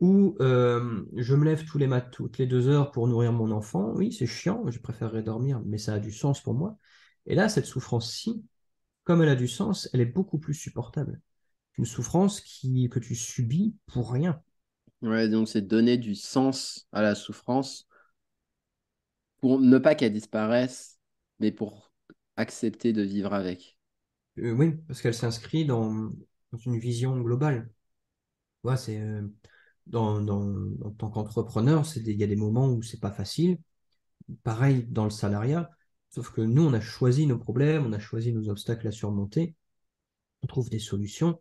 Ou 0.00 0.36
euh, 0.40 1.06
je 1.16 1.34
me 1.34 1.46
lève 1.46 1.64
tous 1.64 1.78
les 1.78 1.86
mat 1.86 2.02
toutes 2.02 2.36
les 2.36 2.46
deux 2.46 2.68
heures 2.68 2.90
pour 2.90 3.08
nourrir 3.08 3.32
mon 3.32 3.52
enfant, 3.52 3.92
oui, 3.94 4.12
c'est 4.12 4.26
chiant, 4.26 4.70
je 4.70 4.78
préférerais 4.80 5.22
dormir, 5.22 5.62
mais 5.64 5.78
ça 5.78 5.94
a 5.94 5.98
du 5.98 6.12
sens 6.12 6.42
pour 6.42 6.52
moi. 6.52 6.76
Et 7.24 7.34
là, 7.34 7.48
cette 7.48 7.64
souffrance-ci, 7.64 8.44
comme 9.04 9.22
elle 9.22 9.30
a 9.30 9.36
du 9.36 9.48
sens, 9.48 9.88
elle 9.94 10.02
est 10.02 10.04
beaucoup 10.04 10.38
plus 10.38 10.52
supportable. 10.52 11.22
Une 11.78 11.86
souffrance 11.86 12.42
qui, 12.42 12.90
que 12.90 12.98
tu 12.98 13.14
subis 13.14 13.76
pour 13.86 14.12
rien. 14.12 14.42
Ouais, 15.06 15.28
donc 15.28 15.48
c'est 15.48 15.62
donner 15.62 15.98
du 15.98 16.16
sens 16.16 16.88
à 16.92 17.00
la 17.00 17.14
souffrance 17.14 17.86
pour 19.38 19.60
ne 19.60 19.78
pas 19.78 19.94
qu'elle 19.94 20.12
disparaisse, 20.12 20.98
mais 21.38 21.52
pour 21.52 21.92
accepter 22.36 22.92
de 22.92 23.02
vivre 23.02 23.32
avec. 23.32 23.78
Euh, 24.38 24.50
oui, 24.52 24.72
parce 24.88 25.00
qu'elle 25.00 25.14
s'inscrit 25.14 25.64
dans, 25.64 26.10
une 26.64 26.78
vision 26.78 27.20
globale. 27.20 27.70
Ouais, 28.64 28.76
c'est 28.76 29.00
euh, 29.00 29.22
dans, 29.86 30.20
dans- 30.20 30.72
en 30.84 30.90
tant 30.90 31.10
qu'entrepreneur, 31.10 31.84
il 31.96 32.10
y 32.10 32.24
a 32.24 32.26
des 32.26 32.36
moments 32.36 32.68
où 32.68 32.82
c'est 32.82 33.00
pas 33.00 33.12
facile. 33.12 33.58
Pareil 34.42 34.84
dans 34.88 35.04
le 35.04 35.10
salariat, 35.10 35.70
sauf 36.10 36.30
que 36.32 36.40
nous, 36.40 36.62
on 36.64 36.72
a 36.74 36.80
choisi 36.80 37.26
nos 37.26 37.38
problèmes, 37.38 37.86
on 37.86 37.92
a 37.92 38.00
choisi 38.00 38.32
nos 38.32 38.48
obstacles 38.48 38.88
à 38.88 38.92
surmonter, 38.92 39.54
on 40.42 40.48
trouve 40.48 40.70
des 40.70 40.80
solutions. 40.80 41.40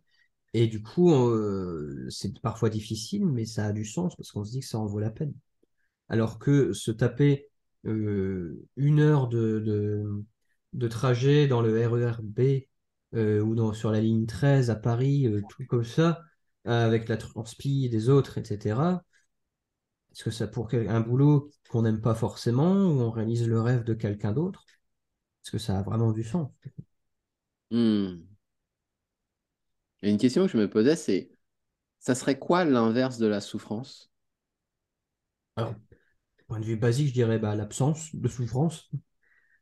Et 0.58 0.68
du 0.68 0.82
coup, 0.82 1.12
euh, 1.14 2.08
c'est 2.10 2.40
parfois 2.40 2.70
difficile, 2.70 3.26
mais 3.26 3.46
ça 3.46 3.66
a 3.66 3.72
du 3.74 3.84
sens 3.84 4.16
parce 4.16 4.32
qu'on 4.32 4.46
se 4.46 4.52
dit 4.52 4.62
que 4.62 4.66
ça 4.66 4.80
en 4.80 4.86
vaut 4.86 5.00
la 5.00 5.12
peine. 5.12 5.34
Alors 6.08 6.40
que 6.40 6.72
se 6.72 6.92
taper 6.92 7.50
euh, 7.86 8.66
une 8.78 9.02
heure 9.02 9.28
de, 9.28 10.24
de, 10.72 10.88
trajet 10.88 11.48
dans 11.48 11.62
le 11.62 11.86
RER 11.86 12.22
B 12.24 12.68
euh, 13.16 13.42
ou 13.42 13.54
dans, 13.54 13.74
sur 13.74 13.92
la 13.92 14.00
ligne 14.00 14.26
13 14.26 14.70
à 14.70 14.78
Paris, 14.78 15.28
euh, 15.28 15.42
tout 15.50 15.66
comme 15.68 15.84
ça, 15.84 16.22
avec 16.64 17.10
la 17.10 17.18
transpi 17.18 17.90
des 17.90 18.08
autres, 18.08 18.38
etc. 18.38 19.04
Est-ce 20.14 20.24
que 20.24 20.32
ça 20.32 20.48
pour 20.48 20.74
un 20.74 21.02
boulot 21.02 21.52
qu'on 21.70 21.82
n'aime 21.82 22.00
pas 22.00 22.16
forcément 22.16 22.72
ou 22.72 23.02
on 23.02 23.12
réalise 23.12 23.46
le 23.46 23.60
rêve 23.60 23.84
de 23.84 23.94
quelqu'un 23.94 24.32
d'autre? 24.32 24.64
Est-ce 25.44 25.52
que 25.52 25.58
ça 25.58 25.80
a 25.80 25.84
vraiment 25.84 26.14
du 26.14 26.24
sens? 26.24 26.50
Hmm. 27.72 28.35
Une 30.06 30.18
question 30.18 30.46
que 30.46 30.54
je 30.54 30.58
me 30.58 30.70
posais, 30.70 30.96
c'est, 30.96 31.30
ça 32.00 32.16
serait 32.16 32.40
quoi 32.40 32.66
l'inverse 32.66 33.18
de 33.20 33.28
la 33.28 33.42
souffrance? 33.42 34.12
Point 36.48 36.60
de 36.60 36.66
vue 36.66 36.76
basique, 36.78 37.08
je 37.10 37.14
dirais 37.14 37.40
bah, 37.40 37.56
l'absence 37.56 38.16
de 38.16 38.28
souffrance. 38.28 38.90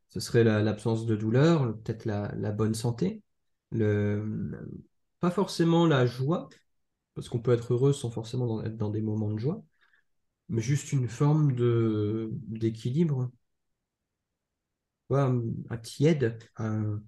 Ce 0.10 0.20
serait 0.22 0.44
la- 0.46 0.62
l'absence 0.64 1.06
de 1.06 1.16
douleur, 1.16 1.66
le- 1.66 1.78
peut-être 1.78 2.06
la, 2.06 2.30
bonne 2.54 2.76
santé, 2.76 3.24
le, 3.72 4.68
pas 5.20 5.32
forcément 5.32 5.88
la 5.88 6.06
joie, 6.06 6.50
parce 7.16 7.30
qu'on 7.30 7.40
peut 7.42 7.54
être 7.54 7.74
heureux 7.74 7.94
sans 7.94 8.12
forcément 8.12 8.64
être 8.64 8.78
dans 8.78 8.90
des 8.92 9.02
moments 9.02 9.32
de 9.32 9.40
joie, 9.40 9.64
mais 10.50 10.62
juste 10.62 10.94
une 10.94 11.10
forme 11.10 11.54
d'équilibre, 12.48 13.32
un, 15.12 15.42
un 15.70 15.78
tiède, 15.78 16.40
un, 16.58 17.02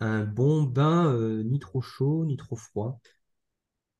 un 0.00 0.24
bon 0.24 0.62
bain, 0.64 1.12
euh, 1.12 1.42
ni 1.44 1.58
trop 1.58 1.80
chaud, 1.82 2.24
ni 2.26 2.36
trop 2.36 2.56
froid. 2.56 3.00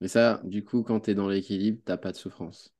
Mais 0.00 0.08
ça, 0.08 0.40
du 0.44 0.64
coup, 0.64 0.82
quand 0.82 1.00
tu 1.00 1.10
es 1.10 1.14
dans 1.14 1.28
l'équilibre, 1.28 1.82
t'as 1.84 1.98
pas 1.98 2.10
de 2.12 2.16
souffrance. 2.16 2.74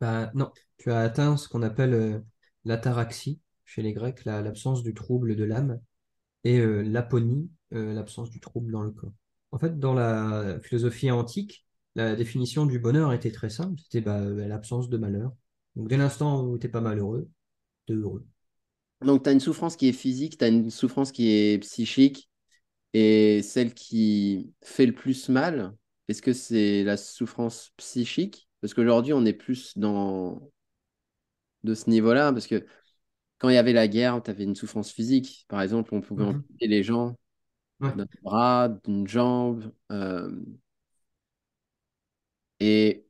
Bah, 0.00 0.30
non, 0.34 0.52
tu 0.78 0.90
as 0.92 1.00
atteint 1.00 1.36
ce 1.36 1.48
qu'on 1.48 1.62
appelle 1.62 1.94
euh, 1.94 2.20
l'ataraxie 2.64 3.40
chez 3.64 3.82
les 3.82 3.92
Grecs, 3.92 4.24
la- 4.24 4.42
l'absence 4.42 4.82
du 4.82 4.94
trouble 4.94 5.36
de 5.36 5.44
l'âme, 5.44 5.80
et 6.44 6.60
euh, 6.60 6.82
l'aponie, 6.82 7.50
l'absence 7.72 8.30
du 8.30 8.40
trouble 8.40 8.72
dans 8.72 8.82
le 8.82 8.92
corps. 8.92 9.12
En 9.52 9.58
fait, 9.58 9.78
dans 9.78 9.94
la 9.94 10.60
philosophie 10.62 11.10
antique, 11.10 11.66
la 11.96 12.16
définition 12.16 12.66
du 12.66 12.78
bonheur 12.80 13.12
était 13.12 13.32
très 13.32 13.50
simple, 13.50 13.80
c'était 13.82 14.00
bah, 14.02 14.20
l'absence 14.22 14.88
de 14.90 14.98
malheur. 14.98 15.32
Donc 15.76 15.88
dès 15.88 15.96
l'instant 15.98 16.42
où 16.44 16.58
tu 16.58 16.66
n'es 16.66 16.72
pas 16.72 16.80
malheureux, 16.82 17.30
tu 17.86 17.94
es 17.94 17.96
heureux. 17.96 18.26
Donc, 19.02 19.22
tu 19.22 19.28
as 19.30 19.32
une 19.32 19.40
souffrance 19.40 19.76
qui 19.76 19.88
est 19.88 19.92
physique, 19.92 20.38
tu 20.38 20.44
as 20.44 20.48
une 20.48 20.70
souffrance 20.70 21.12
qui 21.12 21.30
est 21.30 21.58
psychique, 21.60 22.28
et 22.94 23.42
celle 23.42 23.74
qui 23.74 24.54
fait 24.62 24.86
le 24.86 24.94
plus 24.94 25.28
mal, 25.30 25.76
est-ce 26.08 26.22
que 26.22 26.32
c'est 26.34 26.84
la 26.84 26.96
souffrance 26.98 27.72
psychique? 27.78 28.48
Parce 28.60 28.74
qu'aujourd'hui, 28.74 29.12
on 29.14 29.24
est 29.26 29.32
plus 29.34 29.76
dans 29.78 30.40
de 31.64 31.74
ce 31.74 31.90
niveau-là, 31.90 32.32
parce 32.32 32.46
que 32.46 32.66
quand 33.38 33.48
il 33.50 33.54
y 33.54 33.58
avait 33.58 33.72
la 33.72 33.88
guerre, 33.88 34.22
tu 34.24 34.30
avais 34.30 34.44
une 34.44 34.56
souffrance 34.56 34.92
physique. 34.92 35.46
Par 35.48 35.62
exemple, 35.62 35.94
on 35.94 36.00
pouvait 36.00 36.24
Mhm. 36.24 36.26
amputer 36.26 36.66
les 36.68 36.82
gens 36.84 37.16
Ouais. 37.80 37.94
d'un 37.94 38.06
bras, 38.22 38.68
d'une 38.84 39.08
jambe. 39.08 39.72
euh, 39.92 40.30
et 42.60 43.06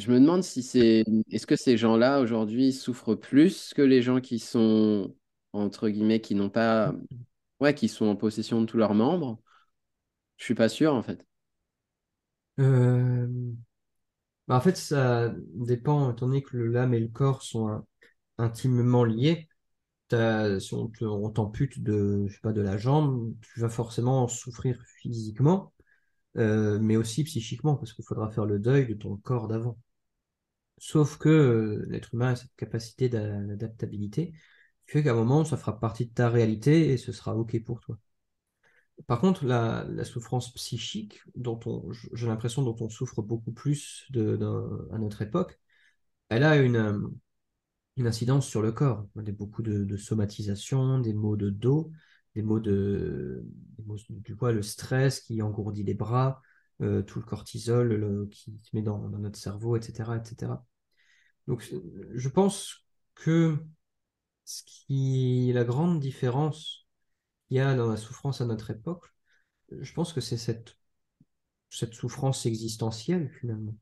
je 0.00 0.10
me 0.10 0.18
demande 0.20 0.42
si 0.42 0.62
c'est, 0.62 1.04
est-ce 1.30 1.46
que 1.46 1.56
ces 1.56 1.76
gens-là 1.76 2.20
aujourd'hui 2.20 2.72
souffrent 2.72 3.14
plus 3.14 3.72
que 3.74 3.82
les 3.82 4.02
gens 4.02 4.20
qui 4.20 4.38
sont, 4.38 5.14
entre 5.52 5.88
guillemets, 5.88 6.20
qui 6.20 6.34
n'ont 6.34 6.50
pas, 6.50 6.94
ouais, 7.60 7.74
qui 7.74 7.88
sont 7.88 8.06
en 8.06 8.16
possession 8.16 8.60
de 8.60 8.66
tous 8.66 8.78
leurs 8.78 8.94
membres? 8.94 9.40
Je 10.38 10.44
suis 10.44 10.54
pas 10.54 10.68
sûr, 10.68 10.94
en 10.94 11.02
fait. 11.02 11.24
Euh, 12.58 13.26
bah, 14.48 14.56
en 14.56 14.60
fait, 14.60 14.76
ça 14.76 15.32
dépend, 15.54 16.12
étant 16.12 16.26
donné 16.26 16.42
que 16.42 16.56
l'âme 16.56 16.94
et 16.94 17.00
le 17.00 17.08
corps 17.08 17.42
sont 17.42 17.84
intimement 18.38 19.04
liés. 19.04 19.48
Si 20.12 20.74
on 20.74 21.30
t'ampute 21.30 21.82
de, 21.82 22.26
je 22.28 22.34
sais 22.34 22.40
pas, 22.40 22.52
de 22.52 22.60
la 22.60 22.78
jambe, 22.78 23.34
tu 23.42 23.60
vas 23.60 23.68
forcément 23.68 24.26
souffrir 24.26 24.82
physiquement, 25.00 25.72
euh, 26.36 26.78
mais 26.80 26.96
aussi 26.96 27.24
psychiquement, 27.24 27.76
parce 27.76 27.92
qu'il 27.92 28.04
faudra 28.04 28.30
faire 28.30 28.46
le 28.46 28.58
deuil 28.58 28.88
de 28.88 28.94
ton 28.94 29.16
corps 29.18 29.48
d'avant. 29.48 29.78
Sauf 30.80 31.18
que 31.18 31.28
euh, 31.28 31.86
l'être 31.88 32.14
humain 32.14 32.30
a 32.32 32.36
cette 32.36 32.56
capacité 32.56 33.08
d'a- 33.08 33.40
d'adaptabilité 33.42 34.32
qui 34.86 34.92
fait 34.92 35.04
qu'à 35.04 35.12
un 35.12 35.14
moment, 35.14 35.44
ça 35.44 35.56
fera 35.56 35.78
partie 35.78 36.06
de 36.06 36.12
ta 36.14 36.28
réalité 36.30 36.90
et 36.92 36.96
ce 36.96 37.12
sera 37.12 37.36
OK 37.36 37.62
pour 37.64 37.80
toi. 37.80 37.98
Par 39.06 39.20
contre, 39.20 39.44
la, 39.46 39.86
souffrance 40.04 40.52
psychique, 40.54 41.20
dont 41.34 41.58
on, 41.66 41.90
j'ai 42.12 42.26
l'impression 42.26 42.62
dont 42.62 42.76
on 42.80 42.88
souffre 42.88 43.22
beaucoup 43.22 43.52
plus 43.52 44.06
de, 44.10 44.38
à 44.92 44.98
notre 44.98 45.22
époque, 45.22 45.58
elle 46.30 46.44
a 46.44 46.56
une, 46.56 46.76
euh, 46.76 47.08
une 47.96 48.06
incidence 48.06 48.46
sur 48.48 48.62
le 48.62 48.72
corps. 48.72 49.06
Des, 49.16 49.32
beaucoup 49.32 49.62
de, 49.62 49.96
somatisation, 49.96 50.98
des 51.00 51.14
maux 51.14 51.36
de 51.36 51.50
dos, 51.50 51.92
des 52.34 52.42
maux 52.42 52.60
de, 52.60 53.44
du 54.10 54.36
le 54.40 54.62
stress 54.62 55.20
qui 55.20 55.42
engourdit 55.42 55.84
les 55.84 55.94
bras, 55.94 56.42
euh, 56.82 57.02
tout 57.02 57.18
le 57.18 57.24
cortisol 57.24 58.28
qui 58.30 58.60
se 58.62 58.76
met 58.76 58.82
dans, 58.82 59.08
dans 59.08 59.18
notre 59.18 59.38
cerveau, 59.38 59.76
etc., 59.76 60.16
etc. 60.16 60.64
Donc, 61.46 61.68
je 62.14 62.28
pense 62.28 62.86
que 63.14 63.58
ce 64.44 64.62
qui, 64.66 65.52
la 65.54 65.64
grande 65.64 66.00
différence 66.00 66.88
qu'il 67.48 67.58
y 67.58 67.60
a 67.60 67.74
dans 67.76 67.88
la 67.90 67.96
souffrance 67.98 68.40
à 68.42 68.46
notre 68.46 68.70
époque, 68.70 69.06
je 69.72 69.92
pense 69.94 70.12
que 70.14 70.20
c'est 70.22 70.38
cette, 70.38 70.76
cette 71.70 71.94
souffrance 71.94 72.46
existentielle, 72.46 73.30
finalement, 73.40 73.76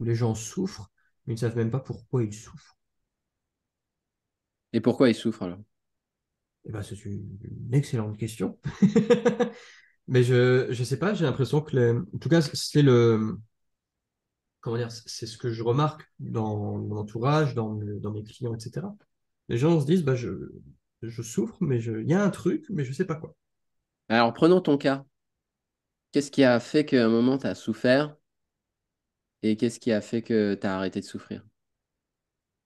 où 0.00 0.04
les 0.04 0.16
gens 0.16 0.34
souffrent, 0.34 0.90
mais 1.26 1.34
ils 1.34 1.36
ne 1.36 1.40
savent 1.42 1.56
même 1.56 1.70
pas 1.70 1.78
pourquoi 1.78 2.24
ils 2.24 2.34
souffrent. 2.34 2.76
Et 4.72 4.80
pourquoi 4.80 5.08
ils 5.10 5.14
souffrent 5.14 5.44
alors? 5.44 5.60
Eh 6.66 6.72
ben, 6.72 6.82
c'est 6.82 7.04
une, 7.04 7.38
une 7.42 7.74
excellente 7.74 8.18
question. 8.18 8.58
Mais 10.08 10.22
je 10.24 10.68
je 10.70 10.84
sais 10.84 10.98
pas, 10.98 11.14
j'ai 11.14 11.24
l'impression 11.24 11.60
que 11.62 12.04
en 12.14 12.18
tout 12.18 12.28
cas 12.28 12.42
c'est 12.42 12.82
le 12.82 13.38
comment 14.60 14.76
dire, 14.76 14.90
c'est 14.92 15.26
ce 15.26 15.38
que 15.38 15.50
je 15.52 15.62
remarque 15.62 16.04
dans 16.20 16.56
mon 16.78 16.96
entourage, 16.96 17.54
dans, 17.54 17.74
le- 17.74 18.00
dans 18.00 18.12
mes 18.12 18.24
clients, 18.24 18.54
etc. 18.54 18.96
Les 19.48 19.58
gens 19.58 19.80
se 19.80 19.86
disent 19.86 20.04
bah 20.04 20.14
je 20.16 20.52
je 21.02 21.22
souffre, 21.22 21.56
mais 21.60 21.80
je 21.80 22.00
il 22.02 22.08
y 22.08 22.14
a 22.14 22.22
un 22.22 22.30
truc, 22.30 22.66
mais 22.70 22.84
je 22.84 22.92
sais 22.92 23.06
pas 23.06 23.14
quoi. 23.16 23.34
Alors, 24.10 24.34
prenons 24.34 24.60
ton 24.60 24.76
cas. 24.76 25.04
Qu'est-ce 26.12 26.30
qui 26.30 26.44
a 26.44 26.60
fait 26.60 26.84
qu'à 26.84 27.04
un 27.04 27.08
moment, 27.08 27.36
tu 27.36 27.48
as 27.48 27.56
souffert 27.56 28.16
et 29.42 29.56
qu'est-ce 29.58 29.78
qui 29.80 29.92
a 29.92 30.00
fait 30.00 30.22
que 30.22 30.54
tu 30.54 30.66
as 30.66 30.74
arrêté 30.76 31.00
de 31.00 31.04
souffrir? 31.04 31.44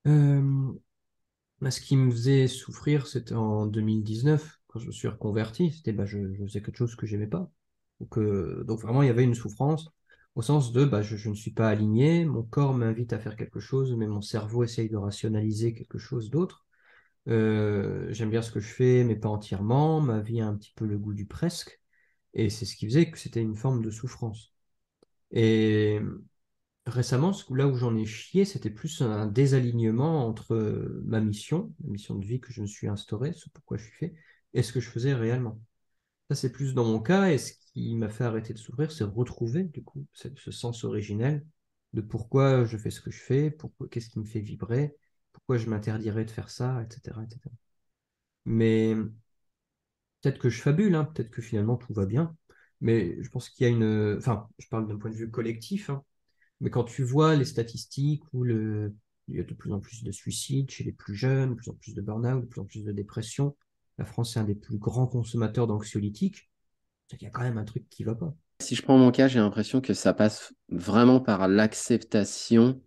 Euh, 0.07 0.73
bah, 1.61 1.71
ce 1.71 1.81
qui 1.81 1.97
me 1.97 2.11
faisait 2.11 2.49
souffrir, 2.49 3.07
c'était 3.07 3.35
en 3.35 3.67
2019 3.67 4.61
quand 4.69 4.79
je 4.81 4.87
me 4.89 4.93
suis 4.93 5.09
reconverti. 5.09 5.73
C'était 5.73 5.93
bah 5.93 6.07
je, 6.07 6.33
je 6.35 6.45
faisais 6.45 6.63
quelque 6.63 6.77
chose 6.79 6.97
que 6.97 7.07
j'aimais 7.07 7.27
pas. 7.27 7.51
Donc 8.01 8.19
euh, 8.19 8.65
donc 8.67 8.81
vraiment 8.81 9.03
il 9.03 9.07
y 9.07 9.11
avait 9.11 9.25
une 9.25 9.35
souffrance 9.35 9.91
au 10.35 10.43
sens 10.43 10.73
de 10.73 10.85
bah 10.85 11.03
je, 11.03 11.29
ne 11.29 11.35
suis 11.35 11.53
pas 11.53 11.69
aligné, 11.69 12.25
mon 12.25 12.43
corps 12.43 12.75
m'invite 12.75 13.13
à 13.13 13.19
faire 13.19 13.37
quelque 13.37 13.61
chose, 13.61 13.95
mais 13.97 14.07
mon 14.07 14.21
cerveau 14.23 14.65
essaye 14.65 14.89
de 14.89 14.97
rationaliser 14.97 15.75
quelque 15.75 15.99
chose 15.99 16.31
d'autre. 16.31 16.67
Euh, 17.29 18.09
j'aime 18.13 18.31
bien 18.31 18.43
ce 18.43 18.53
que 18.53 18.61
je 18.61 18.69
fais, 18.69 19.05
mais 19.05 19.17
pas 19.17 19.29
entièrement. 19.31 20.01
Ma 20.01 20.21
vie 20.21 20.41
a 20.41 20.47
un 20.49 20.57
petit 20.57 20.73
peu 20.77 20.87
le 20.87 20.99
goût 20.99 21.15
du 21.15 21.27
presque. 21.27 21.81
Et 22.35 22.51
c'est 22.51 22.67
ce 22.67 22.77
qui 22.77 22.87
faisait 22.87 23.11
que 23.11 23.19
c'était 23.19 23.43
une 23.43 23.57
forme 23.57 23.83
de 23.83 23.91
souffrance. 23.91 24.55
Et 25.33 26.01
récemment, 26.87 27.33
ce- 27.35 27.53
là 27.55 27.67
où 27.69 27.77
j'en 27.77 27.97
ai 27.97 28.07
chié, 28.07 28.45
c'était 28.47 28.71
plus 28.71 29.03
un 29.03 29.27
désalignement 29.27 30.27
entre 30.29 30.55
euh, 30.55 31.03
ma 31.07 31.21
mission, 31.21 31.75
la 31.85 31.91
mission 31.91 32.15
de 32.17 32.25
vie 32.27 32.41
que 32.41 32.53
je 32.53 32.63
me 32.63 32.67
suis 32.67 32.89
instaurée, 32.89 33.33
ce 33.35 33.49
pourquoi 33.51 33.77
je 33.79 33.85
suis 33.85 33.93
fait, 33.95 34.15
et 34.55 34.63
ce 34.63 34.73
que 34.73 34.81
je 34.81 34.91
faisais 34.91 35.15
réellement. 35.15 35.61
Ça, 36.31 36.35
c'est 36.37 36.53
plus 36.53 36.75
dans 36.75 36.85
mon 36.85 37.01
cas. 37.01 37.31
Et 37.31 37.39
ce 37.39 37.53
qui 37.73 37.95
m'a 37.97 38.09
fait 38.09 38.25
arrêter 38.25 38.53
de 38.55 38.59
souffrir, 38.59 38.93
c'est 38.93 39.05
retrouver, 39.05 39.65
du 39.65 39.83
coup, 39.83 40.07
ce, 40.13 40.51
sens 40.51 40.85
originel 40.85 41.45
de 41.93 42.01
pourquoi 42.01 42.65
je 42.65 42.77
fais 42.77 42.91
ce 42.91 43.01
que 43.01 43.11
je 43.11 43.21
fais, 43.21 43.57
qu'est-ce 43.91 44.09
qui 44.11 44.19
me 44.19 44.25
fait 44.25 44.41
vibrer, 44.41 44.97
pourquoi 45.33 45.59
je 45.59 45.69
m'interdirais 45.71 46.25
de 46.25 46.31
faire 46.31 46.51
ça, 46.51 46.83
etc., 46.83 47.21
etc. 47.25 47.41
Mais 48.47 48.95
peut-être 50.21 50.39
que 50.39 50.49
je 50.51 50.61
fabule, 50.61 50.95
hein, 50.95 51.05
peut-être 51.05 51.31
que 51.31 51.43
finalement 51.43 51.77
tout 51.77 51.93
va 51.93 52.07
bien. 52.07 52.37
Mais 52.81 53.23
je 53.23 53.29
pense 53.31 53.49
qu'il 53.49 53.65
y 53.65 53.69
a 53.69 53.73
une. 53.73 54.17
Enfin, 54.19 54.49
je 54.59 54.69
parle 54.69 54.89
d'un 54.89 54.99
point 54.99 55.11
de 55.11 55.17
vue 55.17 55.31
collectif, 55.31 55.91
hein. 55.91 56.05
mais 56.61 56.71
quand 56.71 56.85
tu 56.85 57.05
vois 57.05 57.37
les 57.37 57.45
statistiques 57.45 58.25
où 58.33 58.45
il 58.47 58.93
y 59.29 59.41
a 59.41 59.45
de 59.45 59.55
plus 59.55 59.73
en 59.73 59.81
plus 59.81 60.03
de 60.05 60.13
suicides 60.13 60.71
chez 60.71 60.85
les 60.85 60.93
plus 60.93 61.15
jeunes, 61.15 61.51
de 61.51 61.55
plus 61.55 61.71
en 61.71 61.75
plus 61.75 61.95
de 61.95 62.03
burn-out, 62.03 62.43
de 62.43 62.47
plus 62.47 62.61
en 62.61 62.65
plus 62.67 62.85
de 62.85 62.93
dépression, 62.93 63.57
la 63.99 64.05
France 64.05 64.37
est 64.37 64.41
un 64.41 64.45
des 64.45 64.55
plus 64.55 64.79
grands 64.79 65.07
consommateurs 65.07 65.67
d'anxiolytiques, 65.67 66.51
qu'il 67.09 67.23
y 67.23 67.27
a 67.27 67.31
quand 67.31 67.43
même 67.43 67.59
un 67.59 67.65
truc 67.65 67.89
qui 67.89 68.05
va 68.05 68.15
pas. 68.15 68.35
Si 68.61 68.75
je 68.75 68.83
prends 68.83 68.99
mon 68.99 69.11
cas, 69.11 69.29
j'ai 69.29 69.39
l'impression 69.39 69.81
que 69.81 69.95
ça 69.95 70.15
passe 70.15 70.53
vraiment 70.69 71.21
par 71.21 71.49
l'acceptation 71.49 72.81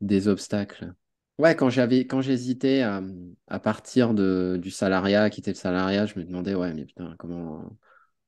des 0.00 0.28
obstacles. 0.28 0.94
Ouais, 1.38 1.56
quand 1.56 1.70
j'avais, 1.70 2.06
quand 2.06 2.20
j'hésitais 2.20 2.82
à, 2.82 3.58
partir 3.58 4.14
de, 4.14 4.58
du 4.60 4.70
salariat, 4.70 5.24
à 5.24 5.30
quitter 5.30 5.50
le 5.50 5.56
salariat, 5.56 6.06
je 6.06 6.18
me 6.18 6.24
demandais, 6.24 6.54
ouais, 6.54 6.72
mais 6.72 6.84
putain, 6.84 7.16
comment, 7.18 7.76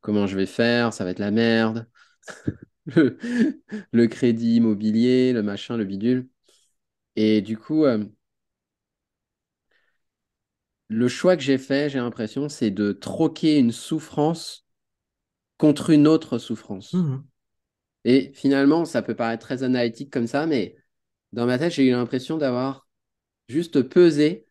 comment 0.00 0.26
je 0.26 0.36
vais 0.36 0.46
faire? 0.46 0.92
Ça 0.92 1.04
va 1.04 1.10
être 1.10 1.18
la 1.18 1.30
merde. 1.30 1.88
Le, 2.88 3.18
le 3.90 4.06
crédit 4.06 4.56
immobilier, 4.56 5.32
le 5.32 5.42
machin, 5.42 5.76
le 5.76 5.84
bidule. 5.84 6.28
Et 7.16 7.42
du 7.42 7.58
coup, 7.58 7.84
euh, 7.84 8.04
le 10.88 11.08
choix 11.08 11.36
que 11.36 11.42
j'ai 11.42 11.58
fait, 11.58 11.90
j'ai 11.90 11.98
l'impression, 11.98 12.48
c'est 12.48 12.70
de 12.70 12.92
troquer 12.92 13.58
une 13.58 13.72
souffrance 13.72 14.66
contre 15.58 15.90
une 15.90 16.06
autre 16.06 16.38
souffrance. 16.38 16.92
Mhm. 16.94 17.24
Et 18.04 18.32
finalement, 18.34 18.84
ça 18.84 19.02
peut 19.02 19.16
paraître 19.16 19.44
très 19.44 19.62
analytique 19.62 20.12
comme 20.12 20.26
ça, 20.28 20.46
mais 20.46 20.76
dans 21.32 21.46
ma 21.46 21.58
tête, 21.58 21.72
j'ai 21.72 21.86
eu 21.86 21.90
l'impression 21.90 22.38
d'avoir 22.38 22.88
juste 23.48 23.82
pesé 23.82 24.46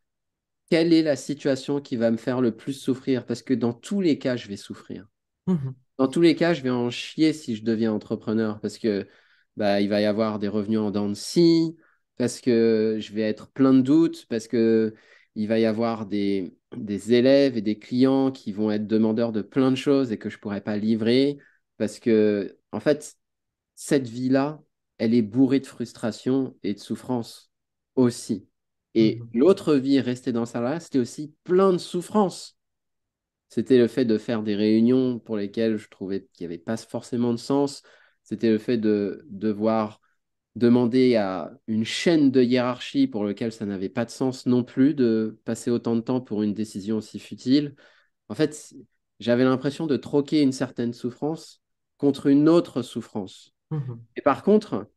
quelle 0.70 0.94
est 0.94 1.04
la 1.04 1.16
situation 1.16 1.80
qui 1.80 1.96
va 1.96 2.12
me 2.12 2.18
faire 2.18 2.42
le 2.42 2.56
plus 2.56 2.74
souffrir, 2.74 3.26
parce 3.26 3.42
que 3.42 3.54
dans 3.54 3.74
tous 3.74 4.02
les 4.02 4.18
cas, 4.18 4.36
je 4.36 4.48
vais 4.48 4.58
souffrir. 4.58 5.08
Mhm. 5.48 5.76
Dans 5.98 6.08
tous 6.08 6.22
les 6.22 6.36
cas, 6.36 6.54
je 6.54 6.62
vais 6.62 6.70
en 6.70 6.90
chier 6.90 7.32
si 7.32 7.56
je 7.56 7.64
deviens 7.64 7.94
entrepreneur, 7.94 8.60
parce 8.60 8.78
que 8.78 9.08
bah, 9.56 9.80
il 9.80 9.90
va 9.90 10.02
y 10.02 10.06
avoir 10.06 10.40
des 10.40 10.48
revenus 10.50 10.80
en 10.80 10.92
dents 10.92 11.08
de 11.08 11.14
scie, 11.14 11.78
parce 12.18 12.42
que 12.42 12.98
je 13.00 13.14
vais 13.14 13.22
être 13.22 13.48
plein 13.52 13.74
de 13.74 13.82
doutes, 13.82 14.26
parce 14.28 14.48
que 14.48 14.94
il 15.36 15.48
va 15.48 15.60
y 15.60 15.66
avoir 15.66 16.06
des, 16.06 16.58
des 16.76 17.14
élèves 17.14 17.58
et 17.58 17.62
des 17.62 17.78
clients 17.80 18.32
qui 18.32 18.52
vont 18.52 18.72
être 18.72 18.88
demandeurs 18.88 19.32
de 19.32 19.42
plein 19.42 19.72
de 19.72 19.76
choses 19.76 20.12
et 20.12 20.18
que 20.18 20.30
je 20.30 20.38
ne 20.38 20.42
pourrai 20.42 20.62
pas 20.62 20.78
livrer, 20.78 21.38
parce 21.78 22.00
que, 22.00 22.58
en 22.72 22.80
fait, 22.80 23.16
cette 23.76 24.08
vie-là, 24.08 24.62
elle 24.98 25.14
est 25.14 25.22
bourrée 25.22 25.60
de 25.60 25.68
frustration 25.68 26.56
et 26.64 26.74
de 26.74 26.80
souffrance 26.80 27.52
aussi. 27.96 28.48
Et 28.94 29.20
Mhm. 29.20 29.30
l'autre 29.34 29.76
vie, 29.76 30.00
rester 30.00 30.32
dans 30.32 30.46
ça 30.46 30.62
là, 30.62 30.80
c'était 30.80 31.00
aussi 31.00 31.34
plein 31.44 31.74
de 31.74 31.78
souffrance. 31.78 32.58
C'était 33.50 33.78
le 33.78 33.88
fait 33.88 34.06
de 34.06 34.18
faire 34.18 34.44
des 34.44 34.56
réunions 34.56 35.20
pour 35.20 35.38
lesquelles 35.38 35.78
je 35.78 35.88
trouvais 35.90 36.28
qu'il 36.34 36.48
n'y 36.48 36.54
avait 36.54 36.64
pas 36.64 36.78
forcément 36.78 37.32
de 37.32 37.38
sens. 37.38 37.84
C'était 38.24 38.50
le 38.52 38.58
fait 38.58 38.78
de 38.78 39.26
devoir 39.30 40.02
demander 40.56 41.16
à 41.16 41.52
une 41.68 41.84
chaîne 41.86 42.32
de 42.32 42.42
hiérarchie 42.42 43.08
pour 43.08 43.24
lequel 43.24 43.52
ça 43.52 43.66
n'avait 43.66 43.90
pas 43.90 44.06
de 44.06 44.10
sens 44.10 44.46
non 44.46 44.64
plus 44.64 44.94
de 44.94 45.40
passer 45.46 45.70
autant 45.70 45.96
de 45.96 46.02
temps 46.02 46.22
pour 46.22 46.44
une 46.44 46.54
décision 46.54 46.98
aussi 46.98 47.20
futile. 47.20 47.76
En 48.30 48.36
fait, 48.36 48.74
j'avais 49.20 49.44
l'impression 49.44 49.88
de 49.88 49.98
troquer 49.98 50.42
une 50.42 50.52
certaine 50.54 50.94
souffrance 50.94 51.62
contre 51.98 52.28
une 52.28 52.50
autre 52.50 52.82
souffrance. 52.82 53.54
Mhm. 53.72 54.06
Et 54.16 54.22
par 54.22 54.44
contre, 54.44 54.88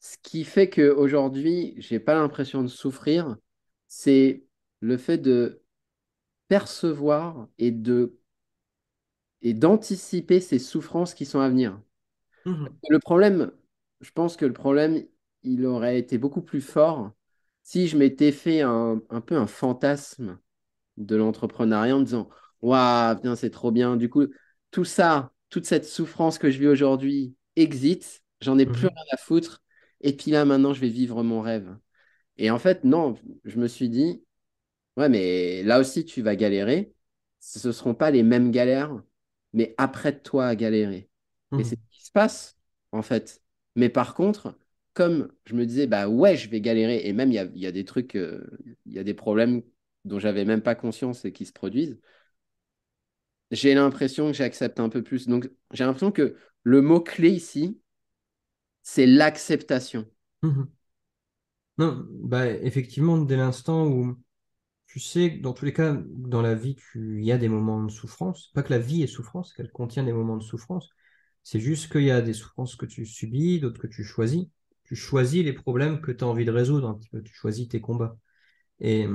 ce 0.00 0.16
qui 0.22 0.44
fait 0.44 0.70
qu'aujourd'hui, 0.70 1.74
j'ai 1.78 2.00
pas 2.00 2.14
l'impression 2.14 2.62
de 2.62 2.68
souffrir, 2.68 3.36
c'est 3.88 4.44
le 4.80 4.96
fait 4.96 5.18
de 5.18 5.62
percevoir 6.48 7.48
et 7.58 7.70
de 7.70 8.18
et 9.42 9.54
d'anticiper 9.54 10.40
ces 10.40 10.58
souffrances 10.58 11.14
qui 11.14 11.24
sont 11.24 11.40
à 11.40 11.48
venir. 11.48 11.80
Mhm. 12.44 12.78
Le 12.88 12.98
problème, 12.98 13.52
je 14.00 14.10
pense 14.12 14.36
que 14.36 14.44
le 14.46 14.52
problème, 14.52 15.04
il 15.42 15.66
aurait 15.66 15.98
été 15.98 16.18
beaucoup 16.18 16.42
plus 16.42 16.60
fort 16.60 17.12
si 17.62 17.88
je 17.88 17.96
m'étais 17.96 18.32
fait 18.32 18.62
un, 18.62 19.00
un 19.10 19.20
peu 19.20 19.36
un 19.36 19.46
fantasme 19.46 20.38
de 20.98 21.16
l'entrepreneuriat 21.16 21.96
en 21.96 22.00
me 22.00 22.04
disant, 22.04 22.28
Waouh, 22.62 23.16
putain, 23.16 23.36
c'est 23.36 23.50
trop 23.50 23.72
bien. 23.72 23.96
Du 23.96 24.10
coup, 24.10 24.26
tout 24.70 24.84
ça, 24.84 25.32
toute 25.50 25.66
cette 25.66 25.86
souffrance 25.86 26.38
que 26.38 26.50
je 26.50 26.58
vis 26.60 26.68
aujourd'hui 26.68 27.36
existe, 27.56 28.24
j'en 28.42 28.58
ai 28.58 28.66
plus 28.66 28.86
Mhm. 28.86 28.88
rien 28.88 29.04
à 29.12 29.16
foutre. 29.18 29.62
Et 30.02 30.16
puis 30.16 30.30
là, 30.32 30.44
maintenant, 30.46 30.74
je 30.74 30.80
vais 30.80 30.88
vivre 30.90 31.22
mon 31.24 31.40
rêve. 31.42 31.76
Et 32.38 32.50
en 32.50 32.58
fait, 32.60 32.84
non, 32.84 33.16
je 33.44 33.58
me 33.60 33.68
suis 33.68 33.88
dit, 33.90 34.24
Ouais, 34.96 35.08
mais 35.08 35.62
là 35.62 35.78
aussi, 35.80 36.04
tu 36.04 36.22
vas 36.22 36.34
galérer. 36.36 36.92
Ce 37.40 37.66
ne 37.68 37.72
seront 37.72 37.94
pas 37.94 38.10
les 38.10 38.22
mêmes 38.22 38.50
galères, 38.50 39.00
mais 39.52 39.74
après 39.78 40.18
toi 40.20 40.46
à 40.48 40.56
galérer. 40.56 41.08
Et 41.56 41.64
c'est 41.64 41.76
Mhm. 41.76 41.88
ce 41.92 41.96
qui 41.98 42.04
se 42.04 42.10
passe, 42.12 42.58
en 42.92 43.02
fait. 43.02 43.42
Mais 43.78 43.88
par 43.88 44.14
contre, 44.14 44.58
comme 44.92 45.30
je 45.44 45.54
me 45.54 45.64
disais, 45.64 45.86
bah 45.86 46.08
ouais, 46.08 46.36
je 46.36 46.50
vais 46.50 46.60
galérer, 46.60 47.06
et 47.06 47.12
même 47.12 47.30
il 47.30 47.34
y 47.36 47.66
a, 47.66 47.72
des 47.72 47.84
trucs, 47.84 48.16
euh, 48.16 48.44
il 48.86 48.92
y 48.92 48.98
a 48.98 49.04
des 49.04 49.14
problèmes 49.14 49.62
dont 50.04 50.18
j'avais 50.18 50.44
même 50.44 50.62
pas 50.62 50.74
conscience 50.74 51.24
et 51.24 51.32
qui 51.32 51.46
se 51.46 51.52
produisent, 51.52 52.00
j'ai 53.52 53.74
l'impression 53.74 54.26
que 54.28 54.32
j'accepte 54.36 54.80
un 54.80 54.88
peu 54.88 55.02
plus. 55.02 55.28
Donc, 55.28 55.48
j'ai 55.72 55.84
l'impression 55.84 56.10
que 56.12 56.36
le 56.64 56.82
mot-clé 56.82 57.30
ici, 57.30 57.80
c'est 58.82 59.06
l'acceptation. 59.06 60.06
Mhm. 60.42 60.72
Non, 61.78 62.04
bah, 62.10 62.46
effectivement, 62.48 63.18
dès 63.18 63.36
l'instant 63.36 63.86
où 63.86 64.18
tu 64.86 65.00
sais 65.00 65.36
que 65.36 65.42
dans 65.42 65.52
tous 65.54 65.64
les 65.66 65.72
cas, 65.72 65.96
dans 66.08 66.42
la 66.42 66.54
vie, 66.54 66.76
il 66.96 67.24
y 67.24 67.32
a 67.32 67.38
des 67.38 67.48
moments 67.48 67.82
de 67.84 67.90
souffrance. 67.90 68.50
Pas 68.54 68.62
que 68.62 68.72
la 68.72 68.78
vie 68.80 69.02
est 69.02 69.08
souffrance, 69.08 69.52
qu'elle 69.54 69.70
contient 69.72 70.04
des 70.04 70.12
moments 70.12 70.36
de 70.36 70.42
souffrance. 70.42 70.90
C'est 71.50 71.60
juste 71.60 71.90
qu'il 71.90 72.02
y 72.02 72.10
a 72.10 72.20
des 72.20 72.34
souffrances 72.34 72.76
que 72.76 72.84
tu 72.84 73.06
subis, 73.06 73.58
d'autres 73.58 73.80
que 73.80 73.86
tu 73.86 74.04
choisis. 74.04 74.48
Tu 74.84 74.96
choisis 74.96 75.42
les 75.42 75.54
problèmes 75.54 76.02
que 76.02 76.12
tu 76.12 76.22
as 76.22 76.26
envie 76.26 76.44
de 76.44 76.50
résoudre 76.50 76.86
un 76.90 76.94
petit 76.94 77.08
peu. 77.08 77.22
Tu 77.22 77.32
choisis 77.32 77.68
tes 77.68 77.80
combats. 77.80 78.18
Et 78.80 79.06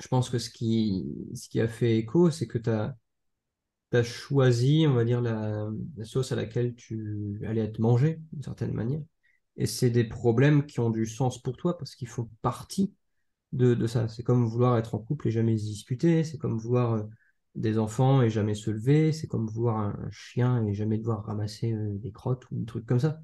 je 0.00 0.08
pense 0.08 0.30
que 0.30 0.38
ce 0.38 0.48
qui, 0.50 1.60
a 1.60 1.66
fait 1.66 1.98
écho, 1.98 2.30
c'est 2.30 2.46
que 2.46 2.58
tu 2.58 2.70
as, 2.70 4.02
choisi, 4.04 4.86
on 4.88 4.94
va 4.94 5.04
dire, 5.04 5.20
la, 5.20 5.68
la 5.96 6.04
sauce 6.04 6.30
à 6.30 6.36
laquelle 6.36 6.76
tu 6.76 7.40
allais 7.48 7.62
être 7.62 7.80
mangé, 7.80 8.20
d'une 8.32 8.44
certaine 8.44 8.72
manière. 8.72 9.02
Et 9.56 9.66
c'est 9.66 9.90
des 9.90 10.04
problèmes 10.04 10.66
qui 10.66 10.78
ont 10.78 10.90
du 10.90 11.04
sens 11.04 11.42
pour 11.42 11.56
toi 11.56 11.76
parce 11.76 11.96
qu'ils 11.96 12.08
font 12.08 12.30
partie 12.42 12.94
de, 13.52 13.74
de 13.74 13.86
ça. 13.88 14.06
C'est 14.06 14.22
comme 14.22 14.46
vouloir 14.46 14.78
être 14.78 14.94
en 14.94 15.00
couple 15.00 15.28
et 15.28 15.30
jamais 15.32 15.58
se 15.58 15.64
disputer. 15.64 16.22
C'est 16.22 16.38
comme 16.38 16.58
vouloir 16.58 16.92
euh, 16.94 17.02
des 17.54 17.78
enfants 17.78 18.22
et 18.22 18.30
jamais 18.30 18.54
se 18.54 18.70
lever. 18.70 19.12
C'est 19.12 19.26
comme 19.26 19.46
vouloir 19.48 19.78
un, 19.78 19.96
chien 20.10 20.64
et 20.66 20.74
jamais 20.74 20.98
devoir 20.98 21.24
ramasser 21.24 21.72
euh, 21.72 21.98
des 21.98 22.12
crottes 22.12 22.50
ou 22.50 22.56
des 22.58 22.64
trucs 22.66 22.86
comme 22.86 23.00
ça. 23.00 23.20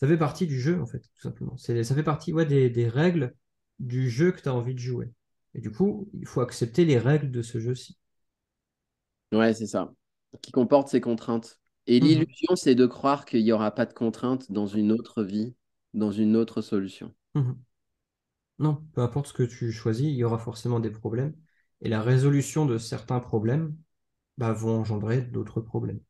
Ça 0.00 0.08
fait 0.08 0.18
partie 0.18 0.46
du 0.46 0.60
jeu, 0.60 0.80
en 0.80 0.86
fait, 0.86 1.00
tout 1.00 1.20
simplement. 1.22 1.56
Ça 1.56 1.74
fait 1.84 2.02
partie 2.02 2.32
ouais, 2.32 2.46
des, 2.46 2.70
des 2.70 2.88
règles 2.88 3.34
du 3.80 4.10
jeu 4.10 4.32
que 4.32 4.40
tu 4.42 4.48
as 4.48 4.54
envie 4.54 4.74
de 4.74 4.80
jouer. 4.80 5.12
Et 5.54 5.60
du 5.60 5.70
coup, 5.70 6.10
il 6.14 6.26
faut 6.26 6.40
accepter 6.40 6.84
les 6.84 6.98
règles 6.98 7.30
de 7.30 7.42
ce 7.42 7.60
jeu-ci. 7.60 7.98
Ouais, 9.32 9.52
c'est 9.54 9.66
ça. 9.66 9.92
Qui 10.42 10.50
comporte 10.52 10.88
ces 10.88 11.00
contraintes. 11.02 11.60
Et 11.86 12.00
Mhm, 12.00 12.24
l'illusion, 12.24 12.56
c'est 12.56 12.74
de 12.74 12.86
croire 12.86 13.24
qu'il 13.26 13.42
n'y 13.44 13.52
aura 13.52 13.70
pas 13.74 13.84
de 13.86 13.92
contraintes 13.92 14.50
dans 14.52 14.66
une 14.66 14.90
autre 14.92 15.22
vie, 15.22 15.54
dans 15.92 16.10
une 16.12 16.36
autre 16.36 16.62
solution. 16.62 17.14
mhm. 17.34 17.64
Non, 18.58 18.84
peu 18.94 19.00
importe 19.02 19.28
ce 19.28 19.32
que 19.32 19.42
tu 19.44 19.70
choisis, 19.72 20.06
il 20.08 20.14
y 20.16 20.24
aura 20.24 20.38
forcément 20.38 20.80
des 20.80 20.90
problèmes. 20.90 21.34
Et 21.82 21.88
la 21.88 22.02
résolution 22.02 22.66
de 22.66 22.78
certains 22.78 23.20
problèmes 23.20 23.76
bah, 24.38 24.52
vont 24.52 24.80
engendrer 24.80 25.22
d'autres 25.22 25.60
problèmes. 25.60 26.00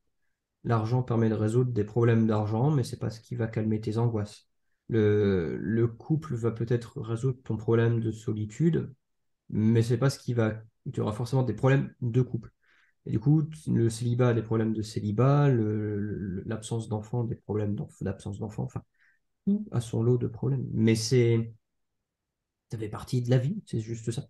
L'argent 0.65 1.03
permet 1.03 1.29
de 1.29 1.35
résoudre 1.35 1.73
des 1.73 1.85
problèmes 1.85 2.27
d'argent, 2.27 2.71
mais 2.71 2.85
c'est 2.85 2.99
pas 2.99 3.11
ce 3.11 3.21
qui 3.21 3.37
va 3.37 3.47
calmer 3.49 3.81
tes 3.81 3.99
angoisses. 3.99 4.49
Le, 4.89 5.57
le 5.59 5.89
couple 5.89 6.35
va 6.35 6.51
peut-être 6.53 7.01
résoudre 7.01 7.39
ton 7.45 7.57
problème 7.57 8.01
de 8.01 8.11
solitude, 8.13 8.93
mais 9.51 9.83
c'est 9.83 9.99
pas 9.99 10.11
ce 10.11 10.19
qui 10.19 10.35
va. 10.35 10.55
Tu 10.93 11.01
auras 11.01 11.13
forcément 11.13 11.43
des 11.45 11.55
problèmes 11.55 11.95
de 12.03 12.23
couple. 12.23 12.53
Et 13.07 13.13
du 13.13 13.21
coup, 13.21 13.45
le 13.69 13.91
célibat 13.91 14.31
a 14.31 14.35
des 14.35 14.43
problèmes 14.43 14.73
de 14.75 14.83
célibat, 14.83 15.49
l'absence 16.47 16.89
d'enfant, 16.89 17.25
des 17.25 17.37
problèmes 17.37 17.77
d'absence 18.03 18.39
d'enfant, 18.39 18.65
enfin, 18.65 18.83
tout 19.47 19.67
a 19.73 19.81
son 19.81 20.03
lot 20.03 20.19
de 20.19 20.29
problèmes. 20.29 20.67
Mais 20.73 20.95
c'est, 20.97 21.55
ça 22.71 22.77
fait 22.79 22.89
partie 22.91 23.23
de 23.23 23.31
la 23.31 23.39
vie, 23.39 23.63
c'est 23.67 23.81
juste 23.81 24.11
ça. 24.11 24.29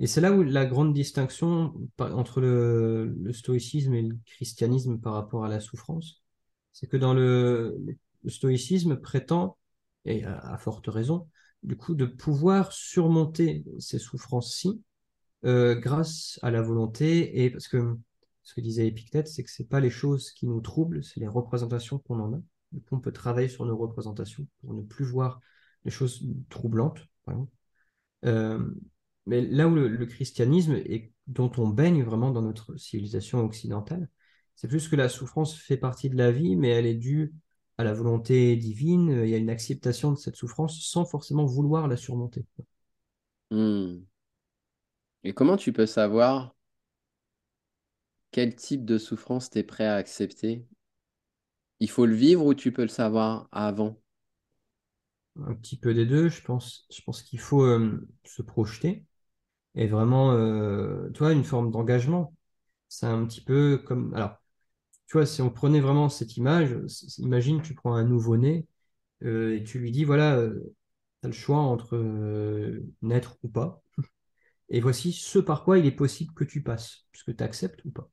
Et 0.00 0.06
c'est 0.06 0.22
là 0.22 0.32
où 0.32 0.42
la 0.42 0.64
grande 0.64 0.94
distinction 0.94 1.74
entre 1.98 2.40
le, 2.40 3.14
stoïcisme 3.32 3.92
et 3.94 4.02
le 4.02 4.18
christianisme 4.24 4.98
par 4.98 5.12
rapport 5.12 5.44
à 5.44 5.48
la 5.48 5.60
souffrance, 5.60 6.22
c'est 6.72 6.86
que 6.86 6.96
dans 6.96 7.12
le, 7.12 7.78
stoïcisme 8.26 8.96
prétend, 8.96 9.58
et 10.06 10.24
à, 10.24 10.56
forte 10.56 10.86
raison, 10.88 11.28
du 11.62 11.76
coup, 11.76 11.94
de 11.94 12.06
pouvoir 12.06 12.72
surmonter 12.72 13.62
ces 13.78 13.98
souffrances-ci 13.98 14.82
euh, 15.44 15.74
grâce 15.74 16.38
à 16.40 16.50
la 16.50 16.62
volonté, 16.62 17.44
et 17.44 17.50
parce 17.50 17.68
que 17.68 17.98
ce 18.42 18.54
que 18.54 18.62
disait 18.62 18.86
Épictète, 18.86 19.28
c'est 19.28 19.44
que 19.44 19.50
c'est 19.50 19.68
pas 19.68 19.80
les 19.80 19.90
choses 19.90 20.32
qui 20.32 20.46
nous 20.46 20.62
troublent, 20.62 21.04
c'est 21.04 21.20
les 21.20 21.28
représentations 21.28 21.98
qu'on 21.98 22.20
en 22.20 22.32
a. 22.32 22.40
Du 22.72 22.80
coup, 22.80 22.96
on 22.96 23.00
peut 23.00 23.12
travailler 23.12 23.48
sur 23.48 23.66
nos 23.66 23.76
représentations 23.76 24.46
pour 24.62 24.72
ne 24.72 24.82
plus 24.82 25.04
voir 25.04 25.40
les 25.84 25.90
choses 25.90 26.26
troublantes, 26.48 27.06
par 27.26 27.34
exemple. 27.34 27.52
Euh, 28.24 28.74
mais 29.26 29.40
là 29.42 29.68
où 29.68 29.74
le, 29.74 29.88
le 29.88 30.06
christianisme, 30.06 30.74
et 30.74 31.12
dont 31.26 31.50
on 31.58 31.68
baigne 31.68 32.02
vraiment 32.02 32.30
dans 32.30 32.42
notre 32.42 32.76
civilisation 32.76 33.40
occidentale, 33.44 34.08
C'est 34.56 34.68
plus 34.68 34.88
que 34.88 34.96
la 34.96 35.08
souffrance 35.08 35.56
fait 35.56 35.76
partie 35.78 36.10
de 36.10 36.16
la 36.16 36.30
vie, 36.32 36.56
mais 36.56 36.68
elle 36.68 36.86
est 36.86 36.94
due 36.94 37.32
à 37.78 37.84
la 37.84 37.94
volonté 37.94 38.56
divine. 38.56 39.22
Il 39.24 39.30
y 39.30 39.34
a 39.34 39.38
une 39.38 39.50
acceptation 39.50 40.12
de 40.12 40.18
cette 40.18 40.36
souffrance 40.36 40.80
sans 40.82 41.04
forcément 41.06 41.46
vouloir 41.46 41.88
la 41.88 41.96
surmonter. 41.96 42.44
Hmm. 43.50 44.04
Et 45.24 45.32
comment 45.32 45.56
tu 45.56 45.72
peux 45.72 45.86
savoir 45.86 46.54
quel 48.32 48.56
type 48.56 48.84
de 48.84 48.98
souffrance 48.98 49.50
tu 49.50 49.58
es 49.58 49.62
prêt 49.62 49.86
à 49.86 49.94
accepter? 49.94 50.66
Il 51.80 51.90
faut 51.90 52.06
le 52.06 52.14
vivre 52.14 52.46
ou 52.46 52.54
tu 52.54 52.70
peux 52.70 52.82
le 52.82 52.88
savoir 52.88 53.48
avant? 53.50 54.00
Un 55.44 55.54
petit 55.54 55.76
peu 55.76 55.92
des 55.92 56.06
deux, 56.06 56.28
je 56.28 56.40
pense. 56.42 56.86
Je 56.90 57.02
pense 57.02 57.22
qu'il 57.22 57.40
faut 57.40 57.64
euh, 57.64 58.08
se 58.24 58.42
projeter 58.42 59.04
et 59.74 59.86
vraiment, 59.86 60.32
euh, 60.32 61.10
tu 61.14 61.20
vois, 61.20 61.32
une 61.32 61.44
forme 61.44 61.70
d'engagement. 61.70 62.34
C'est 62.88 63.06
un 63.06 63.24
petit 63.26 63.42
peu 63.42 63.78
comme. 63.78 64.14
Alors, 64.14 64.36
tu 65.08 65.14
vois, 65.14 65.26
si 65.26 65.42
on 65.42 65.50
prenait 65.50 65.80
vraiment 65.80 66.08
cette 66.10 66.36
image, 66.36 66.76
imagine, 67.18 67.62
tu 67.62 67.74
prends 67.74 67.94
un 67.94 68.04
nouveau-né 68.04 68.66
euh, 69.24 69.56
et 69.56 69.64
tu 69.64 69.78
lui 69.80 69.92
dis 69.92 70.04
voilà, 70.04 70.42
tu 71.22 71.26
as 71.26 71.28
le 71.28 71.34
choix 71.34 71.58
entre 71.58 71.98
naître 73.02 73.38
ou 73.42 73.48
pas. 73.48 73.82
Et 74.68 74.80
voici 74.80 75.12
ce 75.12 75.38
par 75.38 75.64
quoi 75.64 75.78
il 75.78 75.86
est 75.86 75.90
possible 75.92 76.32
que 76.34 76.44
tu 76.44 76.62
passes, 76.62 77.06
puisque 77.12 77.36
tu 77.36 77.44
acceptes 77.44 77.84
ou 77.84 77.90
pas. 77.90 78.10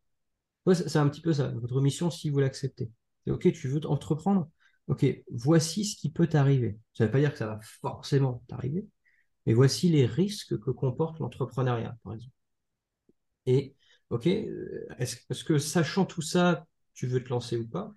c'est 0.73 0.97
un 0.97 1.09
petit 1.09 1.21
peu 1.21 1.33
ça, 1.33 1.49
votre 1.49 1.81
mission 1.81 2.11
si 2.11 2.29
vous 2.29 2.39
l'acceptez. 2.39 2.91
OK, 3.29 3.51
tu 3.53 3.67
veux 3.69 3.85
entreprendre? 3.87 4.49
OK, 4.87 5.05
voici 5.31 5.85
ce 5.85 5.97
qui 5.97 6.11
peut 6.11 6.27
t'arriver. 6.27 6.79
Ça 6.93 7.03
ne 7.05 7.09
veut 7.09 7.11
pas 7.13 7.19
dire 7.19 7.31
que 7.33 7.37
ça 7.37 7.47
va 7.47 7.59
forcément 7.81 8.43
t'arriver, 8.47 8.87
mais 9.47 9.53
voici 9.53 9.87
les 9.87 10.05
risques 10.05 10.59
que 10.59 10.71
comporte 10.71 11.19
l'entrepreneuriat, 11.19 11.97
par 12.03 12.13
exemple. 12.13 12.35
Et 13.45 13.75
OK, 14.09 14.27
euh, 14.27 14.85
est-ce 14.99 15.43
que 15.45 15.57
sachant 15.57 16.05
tout 16.05 16.21
ça, 16.21 16.67
tu 16.93 17.07
veux 17.07 17.23
te 17.23 17.29
lancer 17.29 17.55
ou 17.55 17.65
pas? 17.65 17.95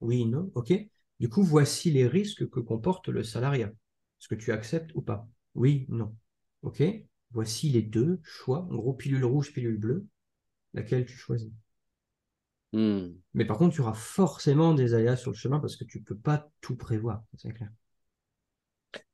Oui, 0.00 0.24
non, 0.24 0.52
OK. 0.54 0.72
Du 1.18 1.28
coup, 1.28 1.42
voici 1.42 1.90
les 1.90 2.06
risques 2.06 2.48
que 2.48 2.60
comporte 2.60 3.08
le 3.08 3.24
salariat. 3.24 3.66
Est-ce 3.66 4.28
que 4.28 4.36
tu 4.36 4.52
acceptes 4.52 4.94
ou 4.94 5.02
pas? 5.02 5.26
Oui, 5.56 5.84
non. 5.88 6.14
OK 6.62 6.82
Voici 7.32 7.70
les 7.70 7.82
deux 7.82 8.20
choix, 8.22 8.60
en 8.70 8.76
gros, 8.76 8.94
pilule 8.94 9.24
rouge, 9.24 9.52
pilule 9.52 9.78
bleue, 9.78 10.06
laquelle 10.74 11.06
tu 11.06 11.16
choisis? 11.16 11.50
Hmm. 12.72 13.14
Mais 13.34 13.44
par 13.44 13.58
contre, 13.58 13.74
tu 13.74 13.80
auras 13.80 13.94
forcément 13.94 14.74
des 14.74 14.94
aléas 14.94 15.16
sur 15.16 15.32
le 15.32 15.36
chemin 15.36 15.58
parce 15.58 15.74
que 15.74 15.82
tu 15.82 15.98
ne 15.98 16.04
peux 16.04 16.16
pas 16.16 16.48
tout 16.60 16.76
prévoir, 16.76 17.24
c'est 17.36 17.52
clair. 17.52 17.70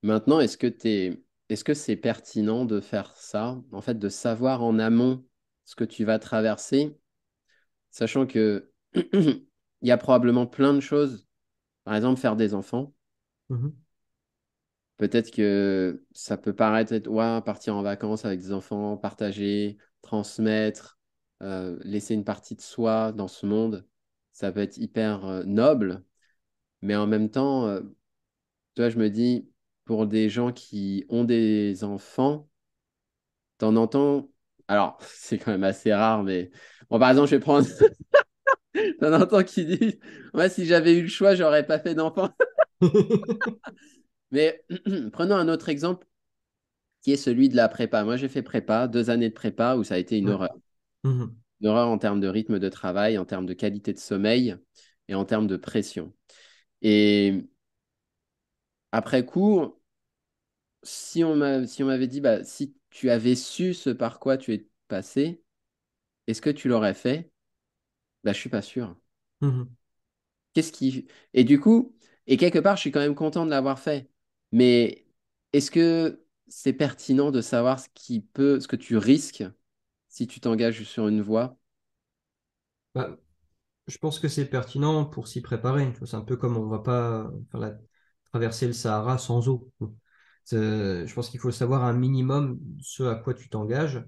Maintenant, 0.03 0.41
est-ce 0.41 0.59
que 0.59 0.67
es... 0.85 1.23
est-ce 1.51 1.65
que 1.65 1.75
c'est 1.75 1.97
pertinent 1.97 2.65
de 2.65 2.81
faire 2.81 3.17
ça, 3.17 3.61
en 3.73 3.81
fait, 3.81 3.99
de 3.99 4.09
savoir 4.09 4.63
en 4.63 4.79
amont 4.79 5.25
ce 5.65 5.75
que 5.75 5.85
tu 5.85 6.05
vas 6.05 6.21
traverser, 6.21 6.97
sachant 7.91 8.27
que 8.27 8.71
il 8.95 9.45
y 9.83 9.91
a 9.91 9.99
probablement 9.99 10.47
plein 10.47 10.73
de 10.73 10.81
choses, 10.81 11.27
par 11.83 11.97
exemple 11.97 12.21
faire 12.21 12.37
des 12.37 12.55
enfants. 12.55 12.95
Mhm. 13.49 13.75
Peut-être 14.97 15.33
que 15.33 16.05
ça 16.13 16.37
peut 16.37 16.55
paraître 16.55 16.93
être 16.93 17.09
ouais, 17.09 17.41
partir 17.43 17.75
en 17.75 17.83
vacances 17.83 18.25
avec 18.25 18.39
des 18.39 18.53
enfants, 18.53 18.97
partager, 18.97 19.77
transmettre, 20.03 21.01
euh, 21.43 21.79
laisser 21.83 22.15
une 22.15 22.25
partie 22.25 22.55
de 22.55 22.61
soi 22.61 23.11
dans 23.13 23.29
ce 23.29 23.47
monde. 23.47 23.89
Ça 24.33 24.53
peut 24.53 24.61
être 24.61 24.77
hyper 24.77 25.25
euh, 25.27 25.43
noble, 25.45 26.05
mais 26.83 26.97
en 26.97 27.07
même 27.07 27.31
temps, 27.31 27.67
euh, 27.67 27.81
toi, 28.75 28.91
je 28.91 28.99
me 28.99 29.11
dis, 29.11 29.49
pour 29.91 30.07
des 30.07 30.29
gens 30.29 30.53
qui 30.53 31.05
ont 31.09 31.25
des 31.25 31.83
enfants, 31.83 32.49
t'en 33.59 33.75
entends. 33.75 34.31
Alors, 34.69 34.97
c'est 35.03 35.37
quand 35.37 35.51
même 35.51 35.65
assez 35.65 35.93
rare, 35.93 36.23
mais 36.23 36.53
bon, 36.89 37.01
par 37.01 37.11
exemple, 37.11 37.29
je 37.29 37.35
vais 37.35 37.41
prendre. 37.41 37.67
t'en 39.01 39.21
entends 39.21 39.43
qui 39.43 39.65
disent 39.65 39.99
Moi, 40.33 40.49
si 40.49 40.65
j'avais 40.65 40.97
eu 40.97 41.03
le 41.03 41.09
choix, 41.09 41.35
j'aurais 41.35 41.67
pas 41.67 41.81
fait 41.81 41.97
d'enfant. 41.97 42.31
Mais 44.31 44.65
prenons 45.13 45.35
un 45.35 45.49
autre 45.49 45.69
exemple 45.69 46.07
qui 47.03 47.11
est 47.11 47.17
celui 47.17 47.49
de 47.49 47.57
la 47.57 47.69
prépa. 47.69 48.05
Moi, 48.05 48.17
j'ai 48.17 48.29
fait 48.29 48.43
prépa, 48.43 48.87
deux 48.87 49.11
années 49.11 49.29
de 49.29 49.35
prépa 49.35 49.75
où 49.75 49.83
ça 49.83 49.97
a 49.97 49.99
été 49.99 50.19
une 50.19 50.31
horreur. 50.31 50.57
Mhm. 51.03 51.35
Une 51.63 51.67
horreur 51.67 51.89
en 51.89 51.99
termes 51.99 52.21
de 52.21 52.29
rythme 52.29 52.61
de 52.61 52.69
travail, 52.69 53.19
en 53.19 53.25
termes 53.25 53.47
de 53.47 53.55
qualité 53.55 53.93
de 53.93 53.99
sommeil 53.99 54.57
et 55.09 55.17
en 55.17 55.25
termes 55.25 55.49
de 55.49 55.57
pression. 55.57 56.15
Et 56.81 57.49
après 58.93 59.25
coup, 59.25 59.80
si 60.83 61.25
on 61.25 61.37
m'avait 61.37 62.07
dit, 62.09 62.21
bah, 62.21 62.45
si 62.45 62.75
tu 62.91 63.11
avais 63.11 63.35
su 63.35 63.75
ce 63.75 63.91
par 63.91 64.19
quoi 64.21 64.37
tu 64.39 64.53
es 64.55 64.69
passé, 64.89 65.43
est-ce 66.29 66.43
que 66.43 66.51
tu 66.51 66.69
l'aurais 66.69 66.95
fait? 66.95 67.33
Bah, 68.25 68.33
Je 68.35 68.39
suis 68.41 68.51
pas 68.51 68.63
sûr. 68.63 68.97
Mhm. 69.41 69.77
Qu'est-ce 70.55 70.73
qui... 70.73 71.07
Et 71.35 71.45
du 71.45 71.61
coup, 71.61 71.95
et 72.27 72.37
quelque 72.37 72.59
part, 72.59 72.77
je 72.77 72.81
suis 72.83 72.93
quand 72.93 73.01
même 73.01 73.15
content 73.15 73.45
de 73.47 73.51
l'avoir 73.51 73.79
fait. 73.79 74.11
Mais 74.53 75.07
est-ce 75.53 75.71
que 75.71 76.25
c'est 76.49 76.73
pertinent 76.73 77.31
de 77.31 77.41
savoir 77.41 77.79
ce 77.81 77.89
qui 77.95 78.21
peut, 78.21 78.61
ce 78.61 78.67
que 78.69 78.77
tu 78.77 78.97
risques 78.97 79.45
si 80.09 80.27
tu 80.27 80.41
t'engages 80.41 80.83
sur 80.85 81.09
une 81.09 81.23
voie? 81.23 81.59
Bah, 82.95 83.17
Je 83.89 83.99
pense 83.99 84.19
que 84.21 84.29
c'est 84.29 84.47
pertinent 84.49 85.05
pour 85.07 85.29
s'y 85.29 85.43
préparer. 85.43 85.93
C'est 86.07 86.17
un 86.17 86.23
peu 86.23 86.37
comme 86.39 86.57
on 86.59 86.67
ne 86.67 86.71
va 86.71 86.81
pas 86.81 87.31
traverser 88.33 88.69
le 88.69 88.73
Sahara 88.75 89.19
sans 89.19 89.49
eau. 89.49 89.71
Je 90.57 91.15
pense 91.15 91.31
qu'il 91.31 91.41
faut 91.41 91.51
savoir 91.51 91.85
un 91.85 91.93
minimum 91.93 92.61
ce 92.81 93.03
à 93.05 93.15
quoi 93.17 93.35
tu 93.35 93.49
t'engages 93.49 94.05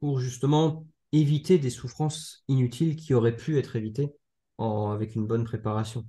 pour 0.00 0.20
justement 0.20 0.86
éviter 1.12 1.58
des 1.58 1.70
souffrances 1.70 2.44
inutiles 2.48 2.96
qui 2.96 3.14
auraient 3.14 3.36
pu 3.36 3.58
être 3.58 3.76
évitées 3.76 4.12
avec 4.58 5.14
une 5.16 5.26
bonne 5.26 5.44
préparation. 5.44 6.06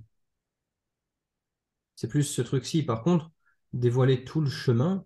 C'est 1.94 2.08
plus 2.08 2.24
ce 2.24 2.42
truc-ci. 2.42 2.82
Par 2.82 3.02
contre, 3.02 3.30
dévoiler 3.72 4.24
tout 4.24 4.40
le 4.40 4.50
chemin, 4.50 5.04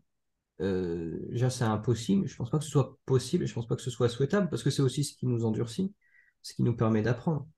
euh, 0.61 1.19
déjà 1.31 1.51
c'est 1.51 1.65
impossible. 1.65 2.27
Je 2.27 2.35
ne 2.35 2.39
pense 2.39 2.51
pas 2.51 2.59
que 2.59 2.65
ce 2.65 2.71
soit 2.71 2.99
possible, 3.07 3.47
je 3.47 3.53
ne 3.53 3.55
pense 3.55 3.67
pas 3.67 3.77
que 3.77 3.83
ce 3.83 3.91
soit 3.91 4.09
souhaitable, 4.09 4.51
parce 4.51 4.63
que 4.63 4.71
c'est 4.71 4.83
aussi 4.83 5.05
ce 5.05 5.15
qui 5.15 5.27
nous 5.27 5.45
endurcit, 5.45 5.95
ce 6.43 6.55
qui 6.55 6.63
nous 6.63 6.77
permet 6.77 7.03
d'apprendre. 7.03 7.49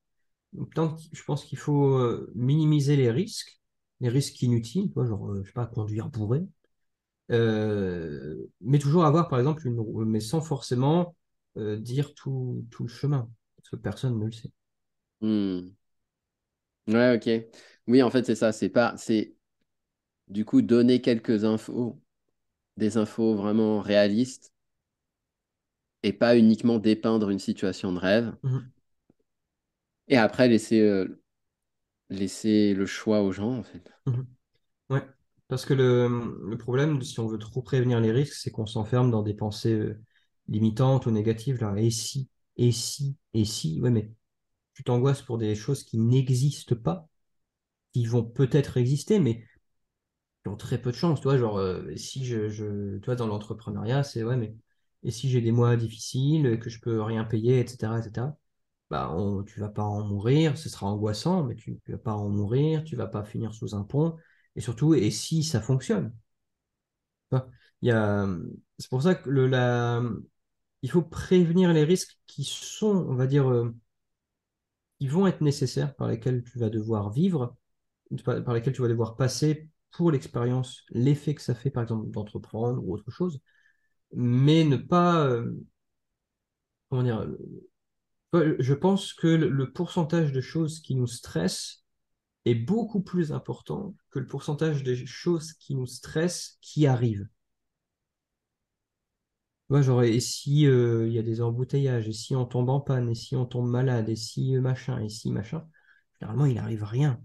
Donc, 0.53 0.99
je 1.11 1.23
pense 1.23 1.45
qu'il 1.45 1.57
faut 1.57 1.97
euh, 1.97 2.31
minimiser 2.35 2.95
les 2.95 3.11
risques, 3.11 3.59
les 4.01 4.09
risques 4.09 4.41
inutiles, 4.41 4.91
genre, 4.95 5.31
euh, 5.31 5.41
je 5.43 5.49
sais 5.49 5.53
pas, 5.53 5.65
conduire 5.67 6.09
bourré, 6.09 6.41
mais 7.29 8.79
toujours 8.79 9.05
avoir, 9.05 9.27
par 9.27 9.39
exemple, 9.39 9.67
une 9.67 9.83
mais 10.05 10.19
sans 10.19 10.41
forcément 10.41 11.15
dire 11.55 12.13
tout, 12.15 12.65
tout, 12.71 12.83
le 12.83 12.89
chemin, 12.89 13.29
parce 13.57 13.69
que 13.69 13.75
personne 13.75 14.19
ne 14.19 14.25
le 14.25 14.31
sait. 14.31 14.51
Hmm. 15.21 15.67
Ouais, 16.87 17.15
ok. 17.15 17.29
Oui, 17.87 18.03
en 18.03 18.09
fait, 18.09 18.25
c'est 18.25 18.35
ça. 18.35 18.51
C'est 18.51 18.69
pas, 18.69 18.95
c'est 18.97 19.35
du 20.27 20.45
coup, 20.45 20.61
donner 20.61 21.01
quelques 21.01 21.45
infos, 21.45 22.01
des 22.77 22.97
infos 22.97 23.35
vraiment 23.35 23.81
réalistes, 23.81 24.53
et 26.03 26.13
pas 26.13 26.37
uniquement 26.37 26.79
dépeindre 26.79 27.29
une 27.29 27.39
situation 27.39 27.93
de 27.93 27.99
rêve. 27.99 28.35
Mhm. 28.43 28.71
Et 30.09 30.17
après, 30.17 30.47
laisser, 30.47 30.81
euh, 30.81 31.21
laisser 32.09 32.73
le 32.73 32.85
choix 32.85 33.21
aux 33.21 33.31
gens, 33.31 33.57
en 33.57 33.63
fait. 33.63 33.91
Mhm. 34.05 34.27
Ouais, 34.89 35.03
parce 35.53 35.65
que 35.67 35.75
le, 35.75 36.57
problème, 36.57 37.03
si 37.03 37.19
on 37.19 37.27
veut 37.27 37.37
trop 37.37 37.61
prévenir 37.61 37.99
les 37.99 38.11
risques, 38.11 38.33
c'est 38.33 38.49
qu'on 38.49 38.65
s'enferme 38.65 39.11
dans 39.11 39.21
des 39.21 39.35
pensées 39.35 39.73
euh, 39.73 40.01
limitantes 40.47 41.05
ou 41.05 41.11
négatives. 41.11 41.61
Là. 41.61 41.75
Et 41.77 41.91
si, 41.91 42.27
et 42.57 42.71
si, 42.71 43.17
et 43.35 43.45
si, 43.45 43.79
ouais, 43.79 43.91
mais 43.91 44.09
tu 44.73 44.83
t'angoisses 44.83 45.21
pour 45.21 45.37
des 45.37 45.53
choses 45.53 45.83
qui 45.83 45.99
n'existent 45.99 46.75
pas, 46.75 47.07
qui 47.93 48.07
vont 48.07 48.23
peut-être 48.23 48.77
exister, 48.77 49.19
mais 49.19 49.45
ont 50.47 50.57
très 50.57 50.81
peu 50.81 50.89
de 50.89 50.95
chance. 50.95 51.19
Tu 51.21 51.25
vois, 51.25 51.37
genre, 51.37 51.59
euh, 51.59 51.95
si 51.97 52.25
je, 52.25 52.97
tu 52.97 53.05
vois, 53.05 53.15
dans 53.15 53.27
l'entrepreneuriat, 53.27 54.01
c'est 54.03 54.23
ouais, 54.23 54.37
mais 54.37 54.55
et 55.03 55.11
si 55.11 55.29
j'ai 55.29 55.41
des 55.41 55.51
mois 55.51 55.75
difficiles, 55.77 56.59
que 56.59 56.71
je 56.71 56.79
peux 56.79 56.99
rien 57.03 57.25
payer, 57.25 57.59
etc., 57.59 57.99
etc., 57.99 58.27
bah, 58.89 59.15
tu 59.45 59.59
vas 59.59 59.69
pas 59.69 59.83
en 59.83 60.03
mourir, 60.03 60.57
ce 60.57 60.67
sera 60.67 60.87
angoissant, 60.87 61.43
mais 61.43 61.55
tu, 61.55 61.79
ne 61.87 61.93
vas 61.93 61.99
pas 61.99 62.13
en 62.13 62.29
mourir, 62.29 62.83
tu 62.83 62.95
vas 62.95 63.07
pas 63.07 63.23
finir 63.23 63.53
sous 63.53 63.75
un 63.75 63.83
pont, 63.83 64.17
et 64.55 64.61
surtout, 64.61 64.93
et 64.95 65.11
si 65.11 65.43
ça 65.43 65.61
fonctionne? 65.61 66.13
Il 67.81 67.89
y 67.89 67.91
a, 67.91 68.27
c'est 68.77 68.89
pour 68.89 69.03
ça 69.03 69.15
que 69.15 69.29
le, 69.29 69.47
la, 69.47 70.01
il 70.81 70.91
faut 70.91 71.01
prévenir 71.01 71.73
les 71.73 71.83
risques 71.83 72.17
qui 72.27 72.43
sont, 72.43 73.05
on 73.09 73.15
va 73.15 73.27
dire, 73.27 73.49
euh, 73.49 73.75
qui 74.99 75.07
vont 75.07 75.27
être 75.27 75.41
nécessaires, 75.41 75.95
par 75.95 76.07
lesquels 76.07 76.43
tu 76.43 76.59
vas 76.59 76.69
devoir 76.69 77.11
vivre, 77.11 77.55
par 78.25 78.53
lesquels 78.53 78.73
tu 78.73 78.81
vas 78.81 78.87
devoir 78.87 79.15
passer 79.15 79.69
pour 79.91 80.11
l'expérience, 80.11 80.83
l'effet 80.89 81.35
que 81.35 81.41
ça 81.41 81.55
fait, 81.55 81.69
par 81.69 81.83
exemple, 81.83 82.09
d'entreprendre 82.09 82.83
ou 82.83 82.93
autre 82.93 83.11
chose, 83.11 83.39
mais 84.13 84.63
ne 84.63 84.77
pas. 84.77 85.25
Euh, 85.25 85.51
comment 86.89 87.03
dire 87.03 87.27
euh, 88.35 88.55
Je 88.59 88.73
pense 88.73 89.13
que 89.13 89.27
le, 89.27 89.71
pourcentage 89.71 90.31
de 90.31 90.41
choses 90.41 90.79
qui 90.79 90.95
nous 90.95 91.07
stressent 91.07 91.82
est 92.45 92.55
beaucoup 92.55 93.01
plus 93.01 93.31
important 93.31 93.95
que 94.11 94.19
le 94.19 94.27
pourcentage 94.27 94.83
des 94.83 95.05
choses 95.05 95.53
qui 95.53 95.75
nous 95.75 95.87
stressent 95.87 96.57
qui 96.61 96.85
arrivent. 96.87 97.27
Moi, 99.69 99.81
j'aurais, 99.81 100.13
et 100.13 100.19
si 100.19 100.67
euh, 100.67 101.07
il 101.07 101.13
y 101.13 101.19
a 101.19 101.23
des 101.23 101.41
embouteillages, 101.41 102.07
et 102.07 102.13
si 102.13 102.35
on 102.35 102.45
tombe 102.45 102.69
en 102.69 102.79
panne, 102.79 103.09
et 103.09 103.15
si 103.15 103.35
on 103.35 103.45
tombe 103.45 103.69
malade, 103.69 104.09
et 104.09 104.15
si 104.15 104.55
euh, 104.55 104.61
machin, 104.61 104.99
et 105.01 105.09
si 105.09 105.31
machin, 105.31 105.67
généralement, 106.19 106.45
il 106.45 106.55
n'arrive 106.55 106.83
rien. 106.83 107.19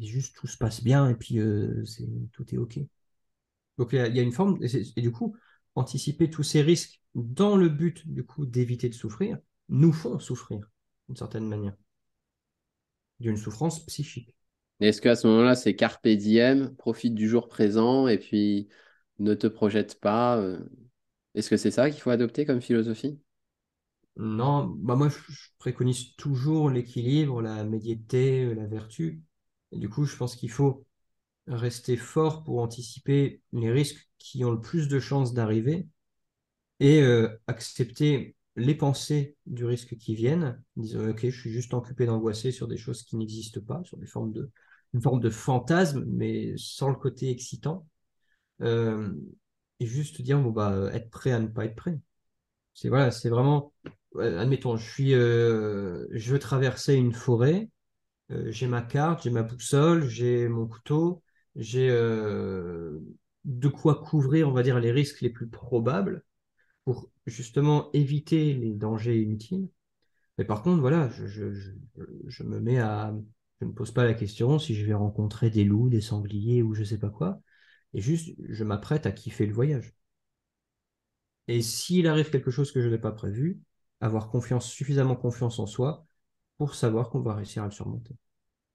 Juste 0.00 0.36
tout 0.36 0.46
se 0.46 0.56
passe 0.56 0.84
bien, 0.84 1.08
et 1.08 1.14
puis 1.14 1.38
euh, 1.38 1.82
tout 2.32 2.54
est 2.54 2.58
OK. 2.58 2.78
Donc, 3.78 3.92
il 3.92 3.96
y 4.14 4.20
a, 4.20 4.22
une 4.22 4.32
forme, 4.32 4.58
et, 4.62 4.82
et 4.96 5.02
du 5.02 5.10
coup, 5.10 5.36
anticiper 5.74 6.30
tous 6.30 6.42
ces 6.42 6.62
risques 6.62 7.00
dans 7.14 7.56
le 7.56 7.68
but, 7.68 8.06
du 8.06 8.24
coup, 8.24 8.46
d'éviter 8.46 8.88
de 8.88 8.94
souffrir, 8.94 9.38
nous 9.68 9.92
font 9.92 10.18
souffrir, 10.18 10.60
d'une 11.08 11.16
certaine 11.16 11.48
manière, 11.48 11.74
d'une 13.20 13.36
souffrance 13.36 13.84
psychique. 13.86 14.34
Est-ce 14.80 15.02
qu'à 15.02 15.14
ce 15.14 15.26
moment-là, 15.26 15.54
c'est 15.54 15.76
carpe 15.76 16.08
diem, 16.08 16.74
profite 16.76 17.14
du 17.14 17.28
jour 17.28 17.48
présent 17.48 18.08
et 18.08 18.18
puis 18.18 18.68
ne 19.18 19.34
te 19.34 19.46
projette 19.46 20.00
pas 20.00 20.38
euh, 20.38 20.58
Est-ce 21.34 21.50
que 21.50 21.58
c'est 21.58 21.70
ça 21.70 21.90
qu'il 21.90 22.00
faut 22.00 22.10
adopter 22.10 22.46
comme 22.46 22.62
philosophie? 22.62 23.20
Non, 24.16 24.66
bah 24.66 24.96
moi, 24.96 25.08
je, 25.08 25.16
préconise 25.58 26.14
toujours 26.16 26.70
l'équilibre, 26.70 27.42
la 27.42 27.64
médiété, 27.64 28.44
euh, 28.44 28.54
la 28.54 28.66
vertu. 28.66 29.22
Du 29.72 29.88
coup, 29.88 30.04
je 30.04 30.16
pense 30.16 30.34
qu'il 30.34 30.50
faut 30.50 30.84
rester 31.46 31.96
fort 31.96 32.42
pour 32.42 32.60
anticiper 32.60 33.42
les 33.52 33.70
risques 33.70 34.08
qui 34.18 34.44
ont 34.44 34.50
le 34.50 34.60
plus 34.60 34.88
de 34.88 34.98
chances 34.98 35.34
d'arriver 35.34 35.88
et 36.80 37.02
euh, 37.02 37.28
accepter 37.46 38.36
les 38.56 38.74
pensées 38.74 39.36
du 39.46 39.64
risque 39.64 39.96
qui 39.96 40.14
viennent, 40.14 40.62
disant 40.76 41.08
ok, 41.08 41.20
je 41.22 41.40
suis 41.40 41.50
juste 41.52 41.72
occupé 41.74 42.06
d'angoisser 42.06 42.52
sur 42.52 42.68
des 42.68 42.76
choses 42.76 43.02
qui 43.04 43.16
n'existent 43.16 43.60
pas, 43.60 43.82
sur 43.84 43.96
des 43.96 44.06
formes 44.06 44.32
de, 44.32 44.50
une 44.94 45.02
forme 45.02 45.20
de 45.20 45.30
fantasme, 45.30 46.04
mais 46.06 46.54
sans 46.56 46.88
le 46.90 46.96
côté 46.96 47.30
excitant. 47.30 47.86
Euh, 48.62 49.12
et 49.80 49.86
juste 49.86 50.22
dire 50.22 50.40
bon 50.40 50.50
bah 50.50 50.90
être 50.92 51.10
prêt 51.10 51.32
à 51.32 51.40
ne 51.40 51.48
pas 51.48 51.64
être 51.64 51.76
prêt. 51.76 51.98
C'est 52.74 52.88
voilà, 52.88 53.10
c'est 53.10 53.28
vraiment, 53.28 53.72
ouais, 54.14 54.36
admettons, 54.36 54.76
je 54.76 54.90
suis, 54.90 55.14
euh, 55.14 56.06
je 56.12 56.32
veux 56.32 56.38
traverser 56.38 56.94
une 56.94 57.12
forêt. 57.12 57.68
Euh, 58.30 58.50
j'ai 58.50 58.66
ma 58.68 58.82
carte, 58.82 59.24
j'ai 59.24 59.30
ma 59.30 59.42
boussole, 59.42 60.08
j'ai 60.08 60.48
mon 60.48 60.66
couteau, 60.66 61.22
j'ai 61.56 61.88
euh, 61.90 62.98
de 63.44 63.68
quoi 63.68 63.96
couvrir, 64.02 64.48
on 64.48 64.52
va 64.52 64.62
dire, 64.62 64.80
les 64.80 64.92
risques 64.92 65.20
les 65.20 65.30
plus 65.30 65.48
probables 65.48 66.24
pour 66.84 67.10
justement 67.26 67.90
éviter 67.92 68.54
les 68.54 68.74
dangers 68.74 69.20
inutiles. 69.22 69.68
Mais 70.38 70.44
par 70.44 70.62
contre, 70.62 70.80
voilà, 70.80 71.08
je, 71.10 71.26
je, 71.26 71.72
je 72.26 72.42
me 72.44 72.60
mets 72.60 72.78
à, 72.78 73.14
je 73.60 73.66
ne 73.66 73.72
pose 73.72 73.92
pas 73.92 74.04
la 74.04 74.14
question 74.14 74.58
si 74.58 74.74
je 74.74 74.84
vais 74.86 74.94
rencontrer 74.94 75.50
des 75.50 75.64
loups, 75.64 75.88
des 75.88 76.00
sangliers 76.00 76.62
ou 76.62 76.74
je 76.74 76.84
sais 76.84 76.98
pas 76.98 77.10
quoi, 77.10 77.40
et 77.94 78.00
juste, 78.00 78.34
je 78.48 78.64
m'apprête 78.64 79.06
à 79.06 79.12
kiffer 79.12 79.46
le 79.46 79.54
voyage. 79.54 79.94
Et 81.48 81.62
s'il 81.62 82.06
arrive 82.06 82.30
quelque 82.30 82.50
chose 82.50 82.72
que 82.72 82.80
je 82.80 82.88
n'ai 82.88 82.98
pas 82.98 83.12
prévu, 83.12 83.60
avoir 84.00 84.30
confiance, 84.30 84.70
suffisamment 84.70 85.16
confiance 85.16 85.58
en 85.58 85.66
soi 85.66 86.06
pour 86.58 86.74
savoir 86.74 87.10
qu'on 87.10 87.20
va 87.20 87.34
réussir 87.34 87.62
à 87.62 87.66
le 87.66 87.72
surmonter. 87.72 88.16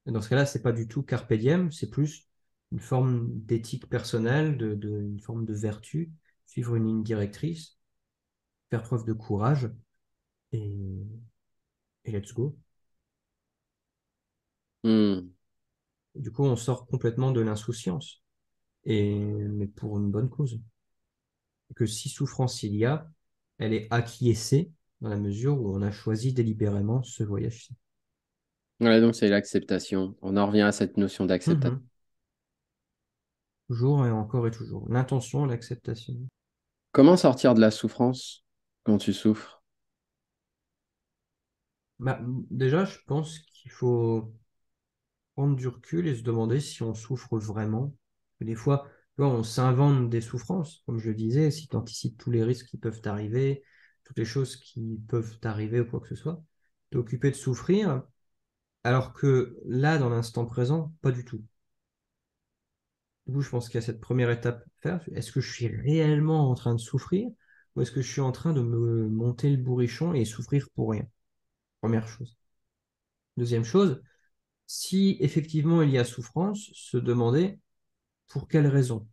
Dans 0.07 0.21
ce 0.21 0.29
cas-là, 0.29 0.45
c'est 0.45 0.61
pas 0.61 0.71
du 0.71 0.87
tout 0.87 1.03
carpe 1.03 1.33
diem, 1.33 1.71
c'est 1.71 1.89
plus 1.89 2.27
une 2.71 2.79
forme 2.79 3.29
d'éthique 3.45 3.89
personnelle, 3.89 4.61
une 4.61 5.19
forme 5.19 5.45
de 5.45 5.53
vertu, 5.53 6.11
suivre 6.45 6.75
une 6.75 6.87
ligne 6.87 7.03
directrice, 7.03 7.77
faire 8.69 8.83
preuve 8.83 9.05
de 9.05 9.13
courage 9.13 9.69
et 10.51 11.05
let's 12.05 12.33
go. 12.33 12.57
Hmm. 14.85 15.33
Du 16.15 16.29
coup, 16.31 16.43
on 16.43 16.57
sort 16.57 16.87
complètement 16.87 17.31
de 17.31 17.39
l'insouciance, 17.41 18.21
et, 18.85 19.15
mais 19.15 19.67
pour 19.67 19.97
une 19.99 20.11
bonne 20.11 20.29
cause. 20.29 20.59
Que 21.75 21.85
si 21.85 22.09
souffrance 22.09 22.63
il 22.63 22.75
y 22.75 22.85
a, 22.85 23.07
elle 23.59 23.73
est 23.73 23.87
acquiescée 23.91 24.71
dans 25.01 25.09
la 25.09 25.17
mesure 25.17 25.61
où 25.61 25.75
on 25.75 25.83
a 25.83 25.91
choisi 25.91 26.33
délibérément 26.33 27.03
ce 27.03 27.23
voyage-ci. 27.23 27.75
Ouais, 28.79 29.01
donc 29.01 29.15
c'est 29.15 29.29
l'acceptation. 29.29 30.15
On 30.21 30.37
en 30.37 30.47
revient 30.47 30.61
à 30.61 30.71
cette 30.71 30.97
notion 30.97 31.25
d'acceptation. 31.25 31.77
Mhm. 31.77 31.87
Toujours 33.67 34.07
et 34.07 34.11
encore 34.11 34.47
et 34.47 34.51
toujours. 34.51 34.89
L'intention, 34.89 35.45
l'acceptation. 35.45 36.15
Comment 36.93 37.15
sortir 37.15 37.53
de 37.53 37.61
la 37.61 37.69
souffrance 37.69 38.43
quand 38.85 38.97
tu 38.97 39.13
souffres? 39.13 39.61
Bah, 41.99 42.19
déjà, 42.51 42.85
je 42.85 42.97
pense 43.05 43.39
qu'il 43.39 43.71
faut 43.71 44.33
prendre 45.35 45.55
du 45.55 45.67
recul 45.67 46.07
et 46.07 46.15
se 46.15 46.23
demander 46.23 46.59
si 46.59 46.83
on 46.83 46.93
souffre 46.93 47.37
vraiment. 47.39 47.93
Des 48.41 48.55
fois, 48.55 48.87
on 49.17 49.43
s'invente 49.43 50.09
des 50.09 50.21
souffrances, 50.21 50.83
comme 50.85 50.99
je 50.99 51.11
disais, 51.11 51.51
si 51.51 51.67
tu 51.67 51.75
anticipes 51.75 52.17
tous 52.17 52.31
les 52.31 52.43
risques 52.43 52.67
qui 52.67 52.77
peuvent 52.77 53.01
t'arriver, 53.01 53.63
toutes 54.03 54.19
les 54.19 54.25
choses 54.25 54.57
qui 54.57 54.99
peuvent 55.07 55.39
t'arriver 55.39 55.79
ou 55.81 55.85
quoi 55.85 55.99
que 56.01 56.09
ce 56.09 56.15
soit, 56.15 56.43
t'es 56.91 56.97
occupé 56.97 57.31
de 57.31 57.35
souffrir, 57.35 58.03
alors 58.85 59.13
que 59.13 59.57
là, 59.65 59.97
dans 59.97 60.09
l'instant 60.09 60.45
présent, 60.45 60.93
pas 61.01 61.11
du 61.11 61.25
tout. 61.25 61.43
Du 63.27 63.33
coup, 63.33 63.41
je 63.41 63.49
pense 63.49 63.67
qu'il 63.69 63.75
y 63.75 63.83
a 63.83 63.85
cette 63.85 64.01
première 64.01 64.29
étape 64.31 64.63
à 64.63 64.81
faire. 64.81 65.01
Est-ce 65.13 65.31
que 65.31 65.41
je 65.41 65.51
suis 65.51 65.67
réellement 65.67 66.49
en 66.49 66.55
train 66.55 66.73
de 66.75 66.79
souffrir 66.79 67.29
ou 67.75 67.81
est-ce 67.81 67.91
que 67.91 68.01
je 68.01 68.11
suis 68.11 68.21
en 68.21 68.31
train 68.31 68.53
de 68.53 68.61
me 68.61 69.07
monter 69.09 69.49
le 69.49 69.57
bourrichon 69.57 70.13
et 70.13 70.25
souffrir 70.25 70.67
pour 70.75 70.91
rien? 70.91 71.05
Première 71.81 72.07
chose. 72.07 72.37
Deuxième 73.37 73.63
chose, 73.63 74.01
si 74.67 75.17
effectivement 75.19 75.81
il 75.81 75.91
y 75.91 75.97
a 75.97 76.03
souffrance, 76.03 76.69
se 76.73 76.97
demander 76.97 77.59
pour 78.27 78.47
quelle 78.47 78.67
raison. 78.67 79.07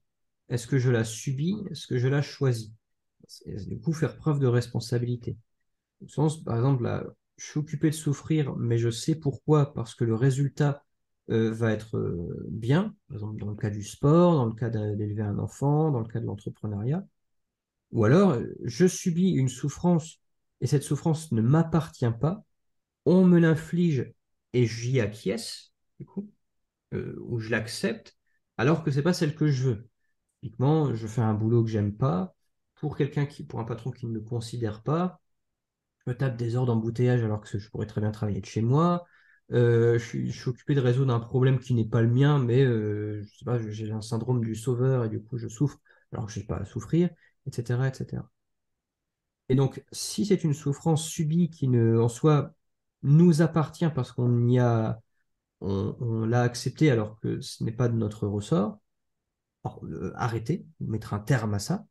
Est-ce 0.49 0.67
que 0.67 0.79
je 0.79 0.91
la 0.91 1.05
subis? 1.05 1.57
Est-ce 1.71 1.87
que 1.87 1.99
je 1.99 2.09
la 2.09 2.23
choisis? 2.23 2.73
Et 3.47 3.57
du 3.57 3.81
coup, 3.81 3.93
faire 3.93 4.17
preuve 4.17 4.39
de 4.39 4.47
responsabilité. 4.47 5.37
Par 6.45 6.57
exemple, 6.57 6.83
là, 6.83 7.05
je 7.37 7.47
suis 7.47 7.59
occupé 7.59 7.91
de 7.91 7.95
souffrir, 7.95 8.55
mais 8.57 8.79
je 8.79 8.91
sais 8.91 9.15
pourquoi, 9.15 9.73
parce 9.73 9.95
que 9.95 10.05
le 10.05 10.15
résultat 10.15 10.85
euh, 11.31 11.53
va 11.53 11.73
être 11.73 11.97
euh, 11.97 12.47
bien, 12.51 12.95
par 13.09 13.17
exemple 13.17 13.41
dans 13.41 13.51
le 13.51 13.57
cas 13.57 13.71
du 13.71 13.85
sport, 13.85 14.35
dans 14.35 14.47
le 14.47 14.55
cas 14.55 14.71
d'élever 14.71 15.23
un 15.23 15.39
enfant, 15.39 15.91
dans 15.91 16.01
le 16.01 16.09
cas 16.09 16.21
de 16.21 16.27
l'entrepreneuriat. 16.27 17.07
Ou 17.93 18.05
alors, 18.05 18.39
je 18.65 18.87
subis 18.87 19.31
une 19.31 19.49
souffrance 19.49 20.21
et 20.61 20.67
cette 20.67 20.83
souffrance 20.83 21.33
ne 21.33 21.43
m'appartient 21.43 22.11
pas, 22.21 22.45
on 23.05 23.25
me 23.25 23.39
l'inflige 23.39 24.13
et 24.53 24.67
j'y 24.67 25.01
acquiesce, 25.01 25.73
du 25.99 26.07
coup, 26.07 26.31
euh, 26.95 27.17
ou 27.21 27.41
je 27.41 27.51
l'accepte, 27.51 28.17
alors 28.59 28.85
que 28.85 28.91
c'est 28.91 29.03
pas 29.03 29.13
celle 29.13 29.35
que 29.35 29.49
je 29.49 29.63
veux. 29.65 29.89
Typiquement, 30.43 30.95
je 30.95 31.07
fais 31.07 31.23
un 31.23 31.35
boulot 31.35 31.65
que 31.65 31.71
j'aime 31.71 31.97
pas, 31.97 32.35
pour 32.77 32.97
quelqu'un 32.97 33.27
qui, 33.27 33.45
pour 33.45 33.61
un 33.61 33.65
patron 33.65 33.91
qui 33.91 34.07
ne 34.07 34.13
me 34.13 34.21
considère 34.21 34.83
pas, 34.83 35.21
je 36.07 36.13
tape 36.13 36.37
des 36.37 36.57
heures 36.57 36.67
d'embouteillage 36.67 37.23
alors 37.23 37.41
que 37.41 37.59
je 37.59 37.71
pourrais 37.71 37.87
très 37.87 38.01
bien 38.01 38.11
travailler 38.11 38.41
de 38.41 38.47
chez 38.47 38.63
moi. 38.63 39.07
Euh, 39.53 39.99
je 39.99 40.05
suis, 40.31 40.49
occupé 40.49 40.75
de 40.75 40.81
résoudre 40.81 41.13
un 41.15 41.21
problème 41.21 41.59
qui 41.59 41.75
n'est 41.75 41.85
pas 41.85 42.03
le 42.03 42.09
mien, 42.09 42.39
mais 42.39 42.63
euh, 42.63 43.23
j'ai 43.69 43.93
un 43.93 44.01
syndrome 44.01 44.41
du 44.45 44.55
sauveur 44.55 45.05
et 45.05 45.09
du 45.09 45.23
coup 45.23 45.39
je 45.39 45.49
souffre 45.49 45.79
alors 46.13 46.27
que 46.27 46.33
je 46.33 46.41
n'ai 46.41 46.47
pas 46.47 46.57
à 46.57 46.65
souffrir, 46.65 47.11
etc., 47.47 47.89
etc. 47.89 48.23
Et 49.49 49.55
donc, 49.55 49.85
si 49.93 50.25
c'est 50.27 50.45
une 50.45 50.55
souffrance 50.55 51.07
subie 51.07 51.51
qui 51.51 51.69
ne, 51.69 51.99
en 52.01 52.09
soi, 52.09 52.55
nous 53.03 53.43
appartient 53.43 53.89
parce 53.95 54.13
qu'on 54.13 54.49
y 54.49 54.59
a, 54.59 55.01
on, 55.61 56.25
l'a 56.25 56.43
accepté 56.43 56.91
alors 56.91 57.19
que 57.21 57.41
ce 57.41 57.65
n'est 57.65 57.73
pas 57.73 57.89
de 57.89 57.97
notre 57.97 58.27
ressort, 58.27 58.81
euh, 59.85 60.13
arrêter, 60.17 60.67
mettre 60.81 61.15
un 61.15 61.21
terme 61.21 61.55
à 61.55 61.59
ça, 61.59 61.85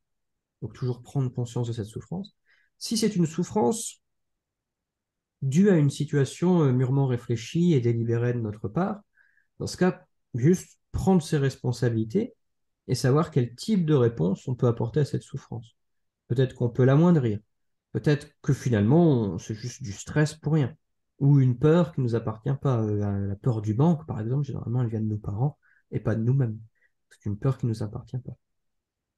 donc 0.62 0.74
toujours 0.74 1.02
prendre 1.02 1.32
conscience 1.32 1.68
de 1.68 1.74
cette 1.74 1.86
souffrance. 1.86 2.36
Si 2.78 2.98
c'est 2.98 3.16
une 3.16 3.26
souffrance 3.26 4.02
due 5.42 5.70
à 5.70 5.78
une 5.78 5.90
situation 5.90 6.64
euh, 6.64 6.72
mûrement 6.72 7.08
réfléchie 7.08 7.74
et 7.74 7.82
délibérée 7.82 8.34
de 8.34 8.40
notre 8.40 8.68
part, 8.68 9.02
dans 9.60 9.68
ce 9.68 9.78
cas, 9.78 10.06
juste 10.34 10.80
prendre 10.92 11.22
ses 11.22 11.38
responsabilités 11.38 12.36
et 12.88 12.96
savoir 12.96 13.32
quel 13.32 13.56
type 13.56 13.86
de 13.86 13.94
réponse 13.94 14.48
on 14.48 14.56
peut 14.56 14.68
apporter 14.68 15.02
à 15.02 15.06
cette 15.06 15.24
souffrance. 15.24 15.76
Peut-être 16.28 16.56
qu'on 16.56 16.70
peut 16.70 16.84
l'amoindrir. 16.84 17.40
Peut-être 17.94 18.30
que 18.42 18.54
finalement, 18.54 19.38
c'est 19.38 19.56
juste 19.56 19.84
du 19.84 19.94
stress 19.94 20.34
pour 20.36 20.54
rien. 20.54 20.76
Ou 21.22 21.40
une 21.40 21.58
peur 21.58 21.94
qui 21.94 22.02
ne 22.02 22.06
nous 22.08 22.16
appartient 22.16 22.50
pas. 22.62 22.82
Euh, 22.82 23.28
La 23.28 23.36
peur 23.38 23.62
du 23.62 23.74
manque, 23.74 24.06
par 24.06 24.20
exemple, 24.20 24.46
généralement, 24.46 24.82
elle 24.82 24.90
vient 24.90 25.00
de 25.00 25.06
nos 25.06 25.18
parents 25.18 25.58
et 25.92 26.02
pas 26.02 26.16
de 26.16 26.22
nous-mêmes. 26.22 26.60
C'est 27.10 27.30
une 27.30 27.40
peur 27.40 27.58
qui 27.58 27.66
ne 27.68 27.72
nous 27.72 27.84
appartient 27.84 28.18
pas. 28.18 28.34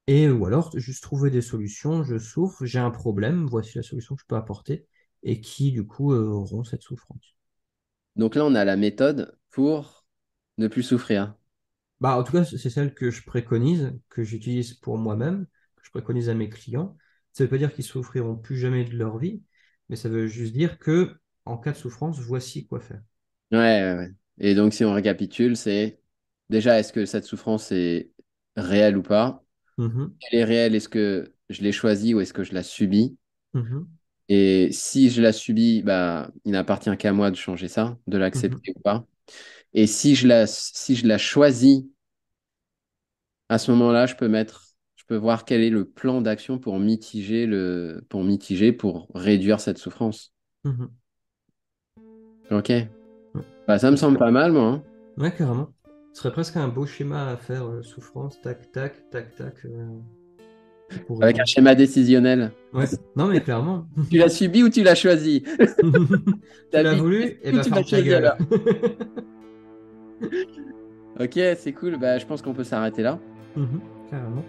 Et 0.07 0.29
ou 0.29 0.45
alors, 0.45 0.71
juste 0.77 1.01
trouver 1.01 1.31
des 1.31 1.41
solutions. 1.41 2.03
Je 2.03 2.19
souffre, 2.19 2.65
j'ai 2.65 2.79
un 2.79 2.91
problème, 2.91 3.47
voici 3.47 3.77
la 3.77 3.83
solution 3.83 4.15
que 4.15 4.21
je 4.21 4.27
peux 4.27 4.35
apporter 4.35 4.85
et 5.23 5.41
qui, 5.41 5.71
du 5.71 5.87
coup, 5.87 6.13
euh, 6.13 6.27
auront 6.27 6.63
cette 6.63 6.83
souffrance. 6.83 7.35
Donc 8.15 8.35
là, 8.35 8.45
on 8.45 8.53
a 8.53 8.65
la 8.65 8.75
méthode 8.75 9.37
pour 9.49 10.05
ne 10.57 10.67
plus 10.67 10.83
souffrir. 10.83 11.35
Bah, 12.01 12.17
en 12.17 12.23
tout 12.23 12.33
cas, 12.33 12.43
c'est 12.43 12.69
celle 12.69 12.93
que 12.93 13.11
je 13.11 13.23
préconise, 13.23 13.97
que 14.09 14.23
j'utilise 14.23 14.73
pour 14.73 14.97
moi-même, 14.97 15.45
que 15.77 15.85
je 15.85 15.91
préconise 15.91 16.29
à 16.29 16.33
mes 16.33 16.49
clients. 16.49 16.97
Ça 17.31 17.43
ne 17.43 17.47
veut 17.47 17.51
pas 17.51 17.57
dire 17.57 17.73
qu'ils 17.73 17.85
souffriront 17.85 18.35
plus 18.35 18.57
jamais 18.57 18.83
de 18.83 18.95
leur 18.97 19.17
vie, 19.17 19.41
mais 19.89 19.95
ça 19.95 20.09
veut 20.09 20.27
juste 20.27 20.53
dire 20.53 20.79
que, 20.79 21.15
en 21.45 21.57
cas 21.57 21.71
de 21.71 21.77
souffrance, 21.77 22.19
voici 22.19 22.67
quoi 22.67 22.79
faire. 22.81 23.01
Ouais, 23.51 23.57
ouais, 23.59 23.95
ouais. 23.97 24.11
Et 24.39 24.55
donc, 24.55 24.73
si 24.73 24.83
on 24.83 24.93
récapitule, 24.93 25.55
c'est 25.55 25.99
déjà, 26.49 26.79
est-ce 26.79 26.91
que 26.91 27.05
cette 27.05 27.25
souffrance 27.25 27.71
est 27.71 28.11
réelle 28.55 28.97
ou 28.97 29.03
pas? 29.03 29.43
Mhm. 29.77 30.17
Elle 30.31 30.39
est 30.39 30.43
réelle, 30.45 30.75
est-ce 30.75 30.89
que 30.89 31.33
je 31.49 31.61
l'ai 31.63 31.71
choisie 31.73 32.13
ou 32.13 32.21
est-ce 32.21 32.33
que 32.33 32.43
je 32.43 32.53
la 32.53 32.63
subis? 32.63 33.17
Mhm. 33.53 33.97
Et 34.29 34.69
si 34.71 35.09
je 35.09 35.21
la 35.21 35.33
subis, 35.33 35.81
bah, 35.83 36.31
il 36.45 36.51
n'appartient 36.53 36.95
qu'à 36.97 37.11
moi 37.13 37.29
de 37.31 37.35
changer 37.35 37.67
ça, 37.67 37.97
de 38.07 38.17
l'accepter 38.17 38.73
ou 38.75 38.79
pas. 38.81 39.05
Et 39.73 39.87
si 39.87 40.15
je 40.15 40.27
la, 40.27 40.47
si 40.47 40.95
je 40.95 41.07
la 41.07 41.17
choisis, 41.19 41.83
à 43.49 43.57
ce 43.57 43.71
moment-là, 43.71 44.05
je 44.05 44.15
peux 44.15 44.27
mettre, 44.27 44.75
je 44.95 45.03
peux 45.05 45.15
voir 45.15 45.45
quel 45.45 45.61
est 45.61 45.69
le 45.69 45.85
plan 45.89 46.21
d'action 46.21 46.59
pour 46.59 46.79
mitiger 46.79 47.45
le, 47.45 48.05
pour 48.09 48.23
mitiger, 48.23 48.71
pour 48.73 49.07
réduire 49.15 49.59
cette 49.61 49.77
souffrance. 49.77 50.33
Ok. 52.51 52.71
Bah, 53.67 53.79
ça 53.79 53.89
me 53.91 53.95
semble 53.95 54.17
pas 54.17 54.31
mal, 54.31 54.51
moi. 54.51 54.63
hein. 54.63 54.83
Ouais, 55.17 55.31
carrément. 55.31 55.69
Ce 56.11 56.21
serait 56.21 56.31
presque 56.33 56.57
un 56.57 56.67
beau 56.67 56.85
schéma 56.85 57.29
à 57.29 57.37
faire 57.37 57.65
euh, 57.65 57.81
souffrance, 57.81 58.39
tac, 58.41 58.71
tac, 58.71 59.09
tac, 59.09 59.35
tac. 59.35 59.55
euh, 59.65 59.87
pour- 61.07 61.23
Avec 61.23 61.39
un 61.39 61.45
schéma 61.45 61.73
décisionnel. 61.73 62.51
Ouais, 62.73 62.85
non, 63.15 63.27
mais 63.27 63.41
clairement. 63.41 63.87
Tu 64.11 64.17
l'as 64.17 64.29
subi 64.29 64.61
ou 64.63 64.69
tu 64.69 64.83
l'as 64.83 64.95
choisi? 64.95 65.43
tu 65.79 65.83
l'as 66.73 66.95
voulu, 66.95 67.37
et 67.41 67.51
bah 67.51 67.61
tu 67.63 67.69
ferme 67.69 67.81
l'as 67.81 67.89
ta 67.89 68.01
gueule. 68.01 68.33
Ok, 71.19 71.39
c'est 71.57 71.73
cool. 71.73 71.97
Bah, 71.97 72.17
je 72.17 72.25
pense 72.25 72.41
qu'on 72.41 72.53
peut 72.53 72.63
s'arrêter 72.63 73.03
là. 73.03 73.19
Mhm, 73.55 73.79
Carrément. 74.09 74.43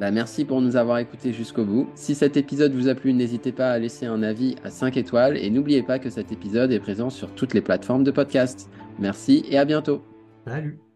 Bah, 0.00 0.10
merci 0.10 0.46
pour 0.46 0.62
nous 0.62 0.76
avoir 0.76 0.98
écoutés 0.98 1.34
jusqu'au 1.34 1.66
bout. 1.66 1.90
Si 1.94 2.14
cet 2.14 2.38
épisode 2.38 2.72
vous 2.72 2.88
a 2.88 2.94
plu, 2.94 3.12
n'hésitez 3.12 3.52
pas 3.52 3.70
à 3.70 3.78
laisser 3.78 4.06
un 4.06 4.22
avis 4.22 4.56
à 4.64 4.70
5 4.70 4.96
étoiles 4.96 5.36
et 5.36 5.50
n'oubliez 5.50 5.82
pas 5.82 5.98
que 5.98 6.08
cet 6.08 6.32
épisode 6.32 6.72
est 6.72 6.80
présent 6.80 7.10
sur 7.10 7.30
toutes 7.34 7.52
les 7.52 7.60
plateformes 7.60 8.02
de 8.02 8.10
podcast. 8.10 8.70
Merci 8.98 9.44
et 9.50 9.58
à 9.58 9.66
bientôt. 9.66 10.02
Salut. 10.46 10.89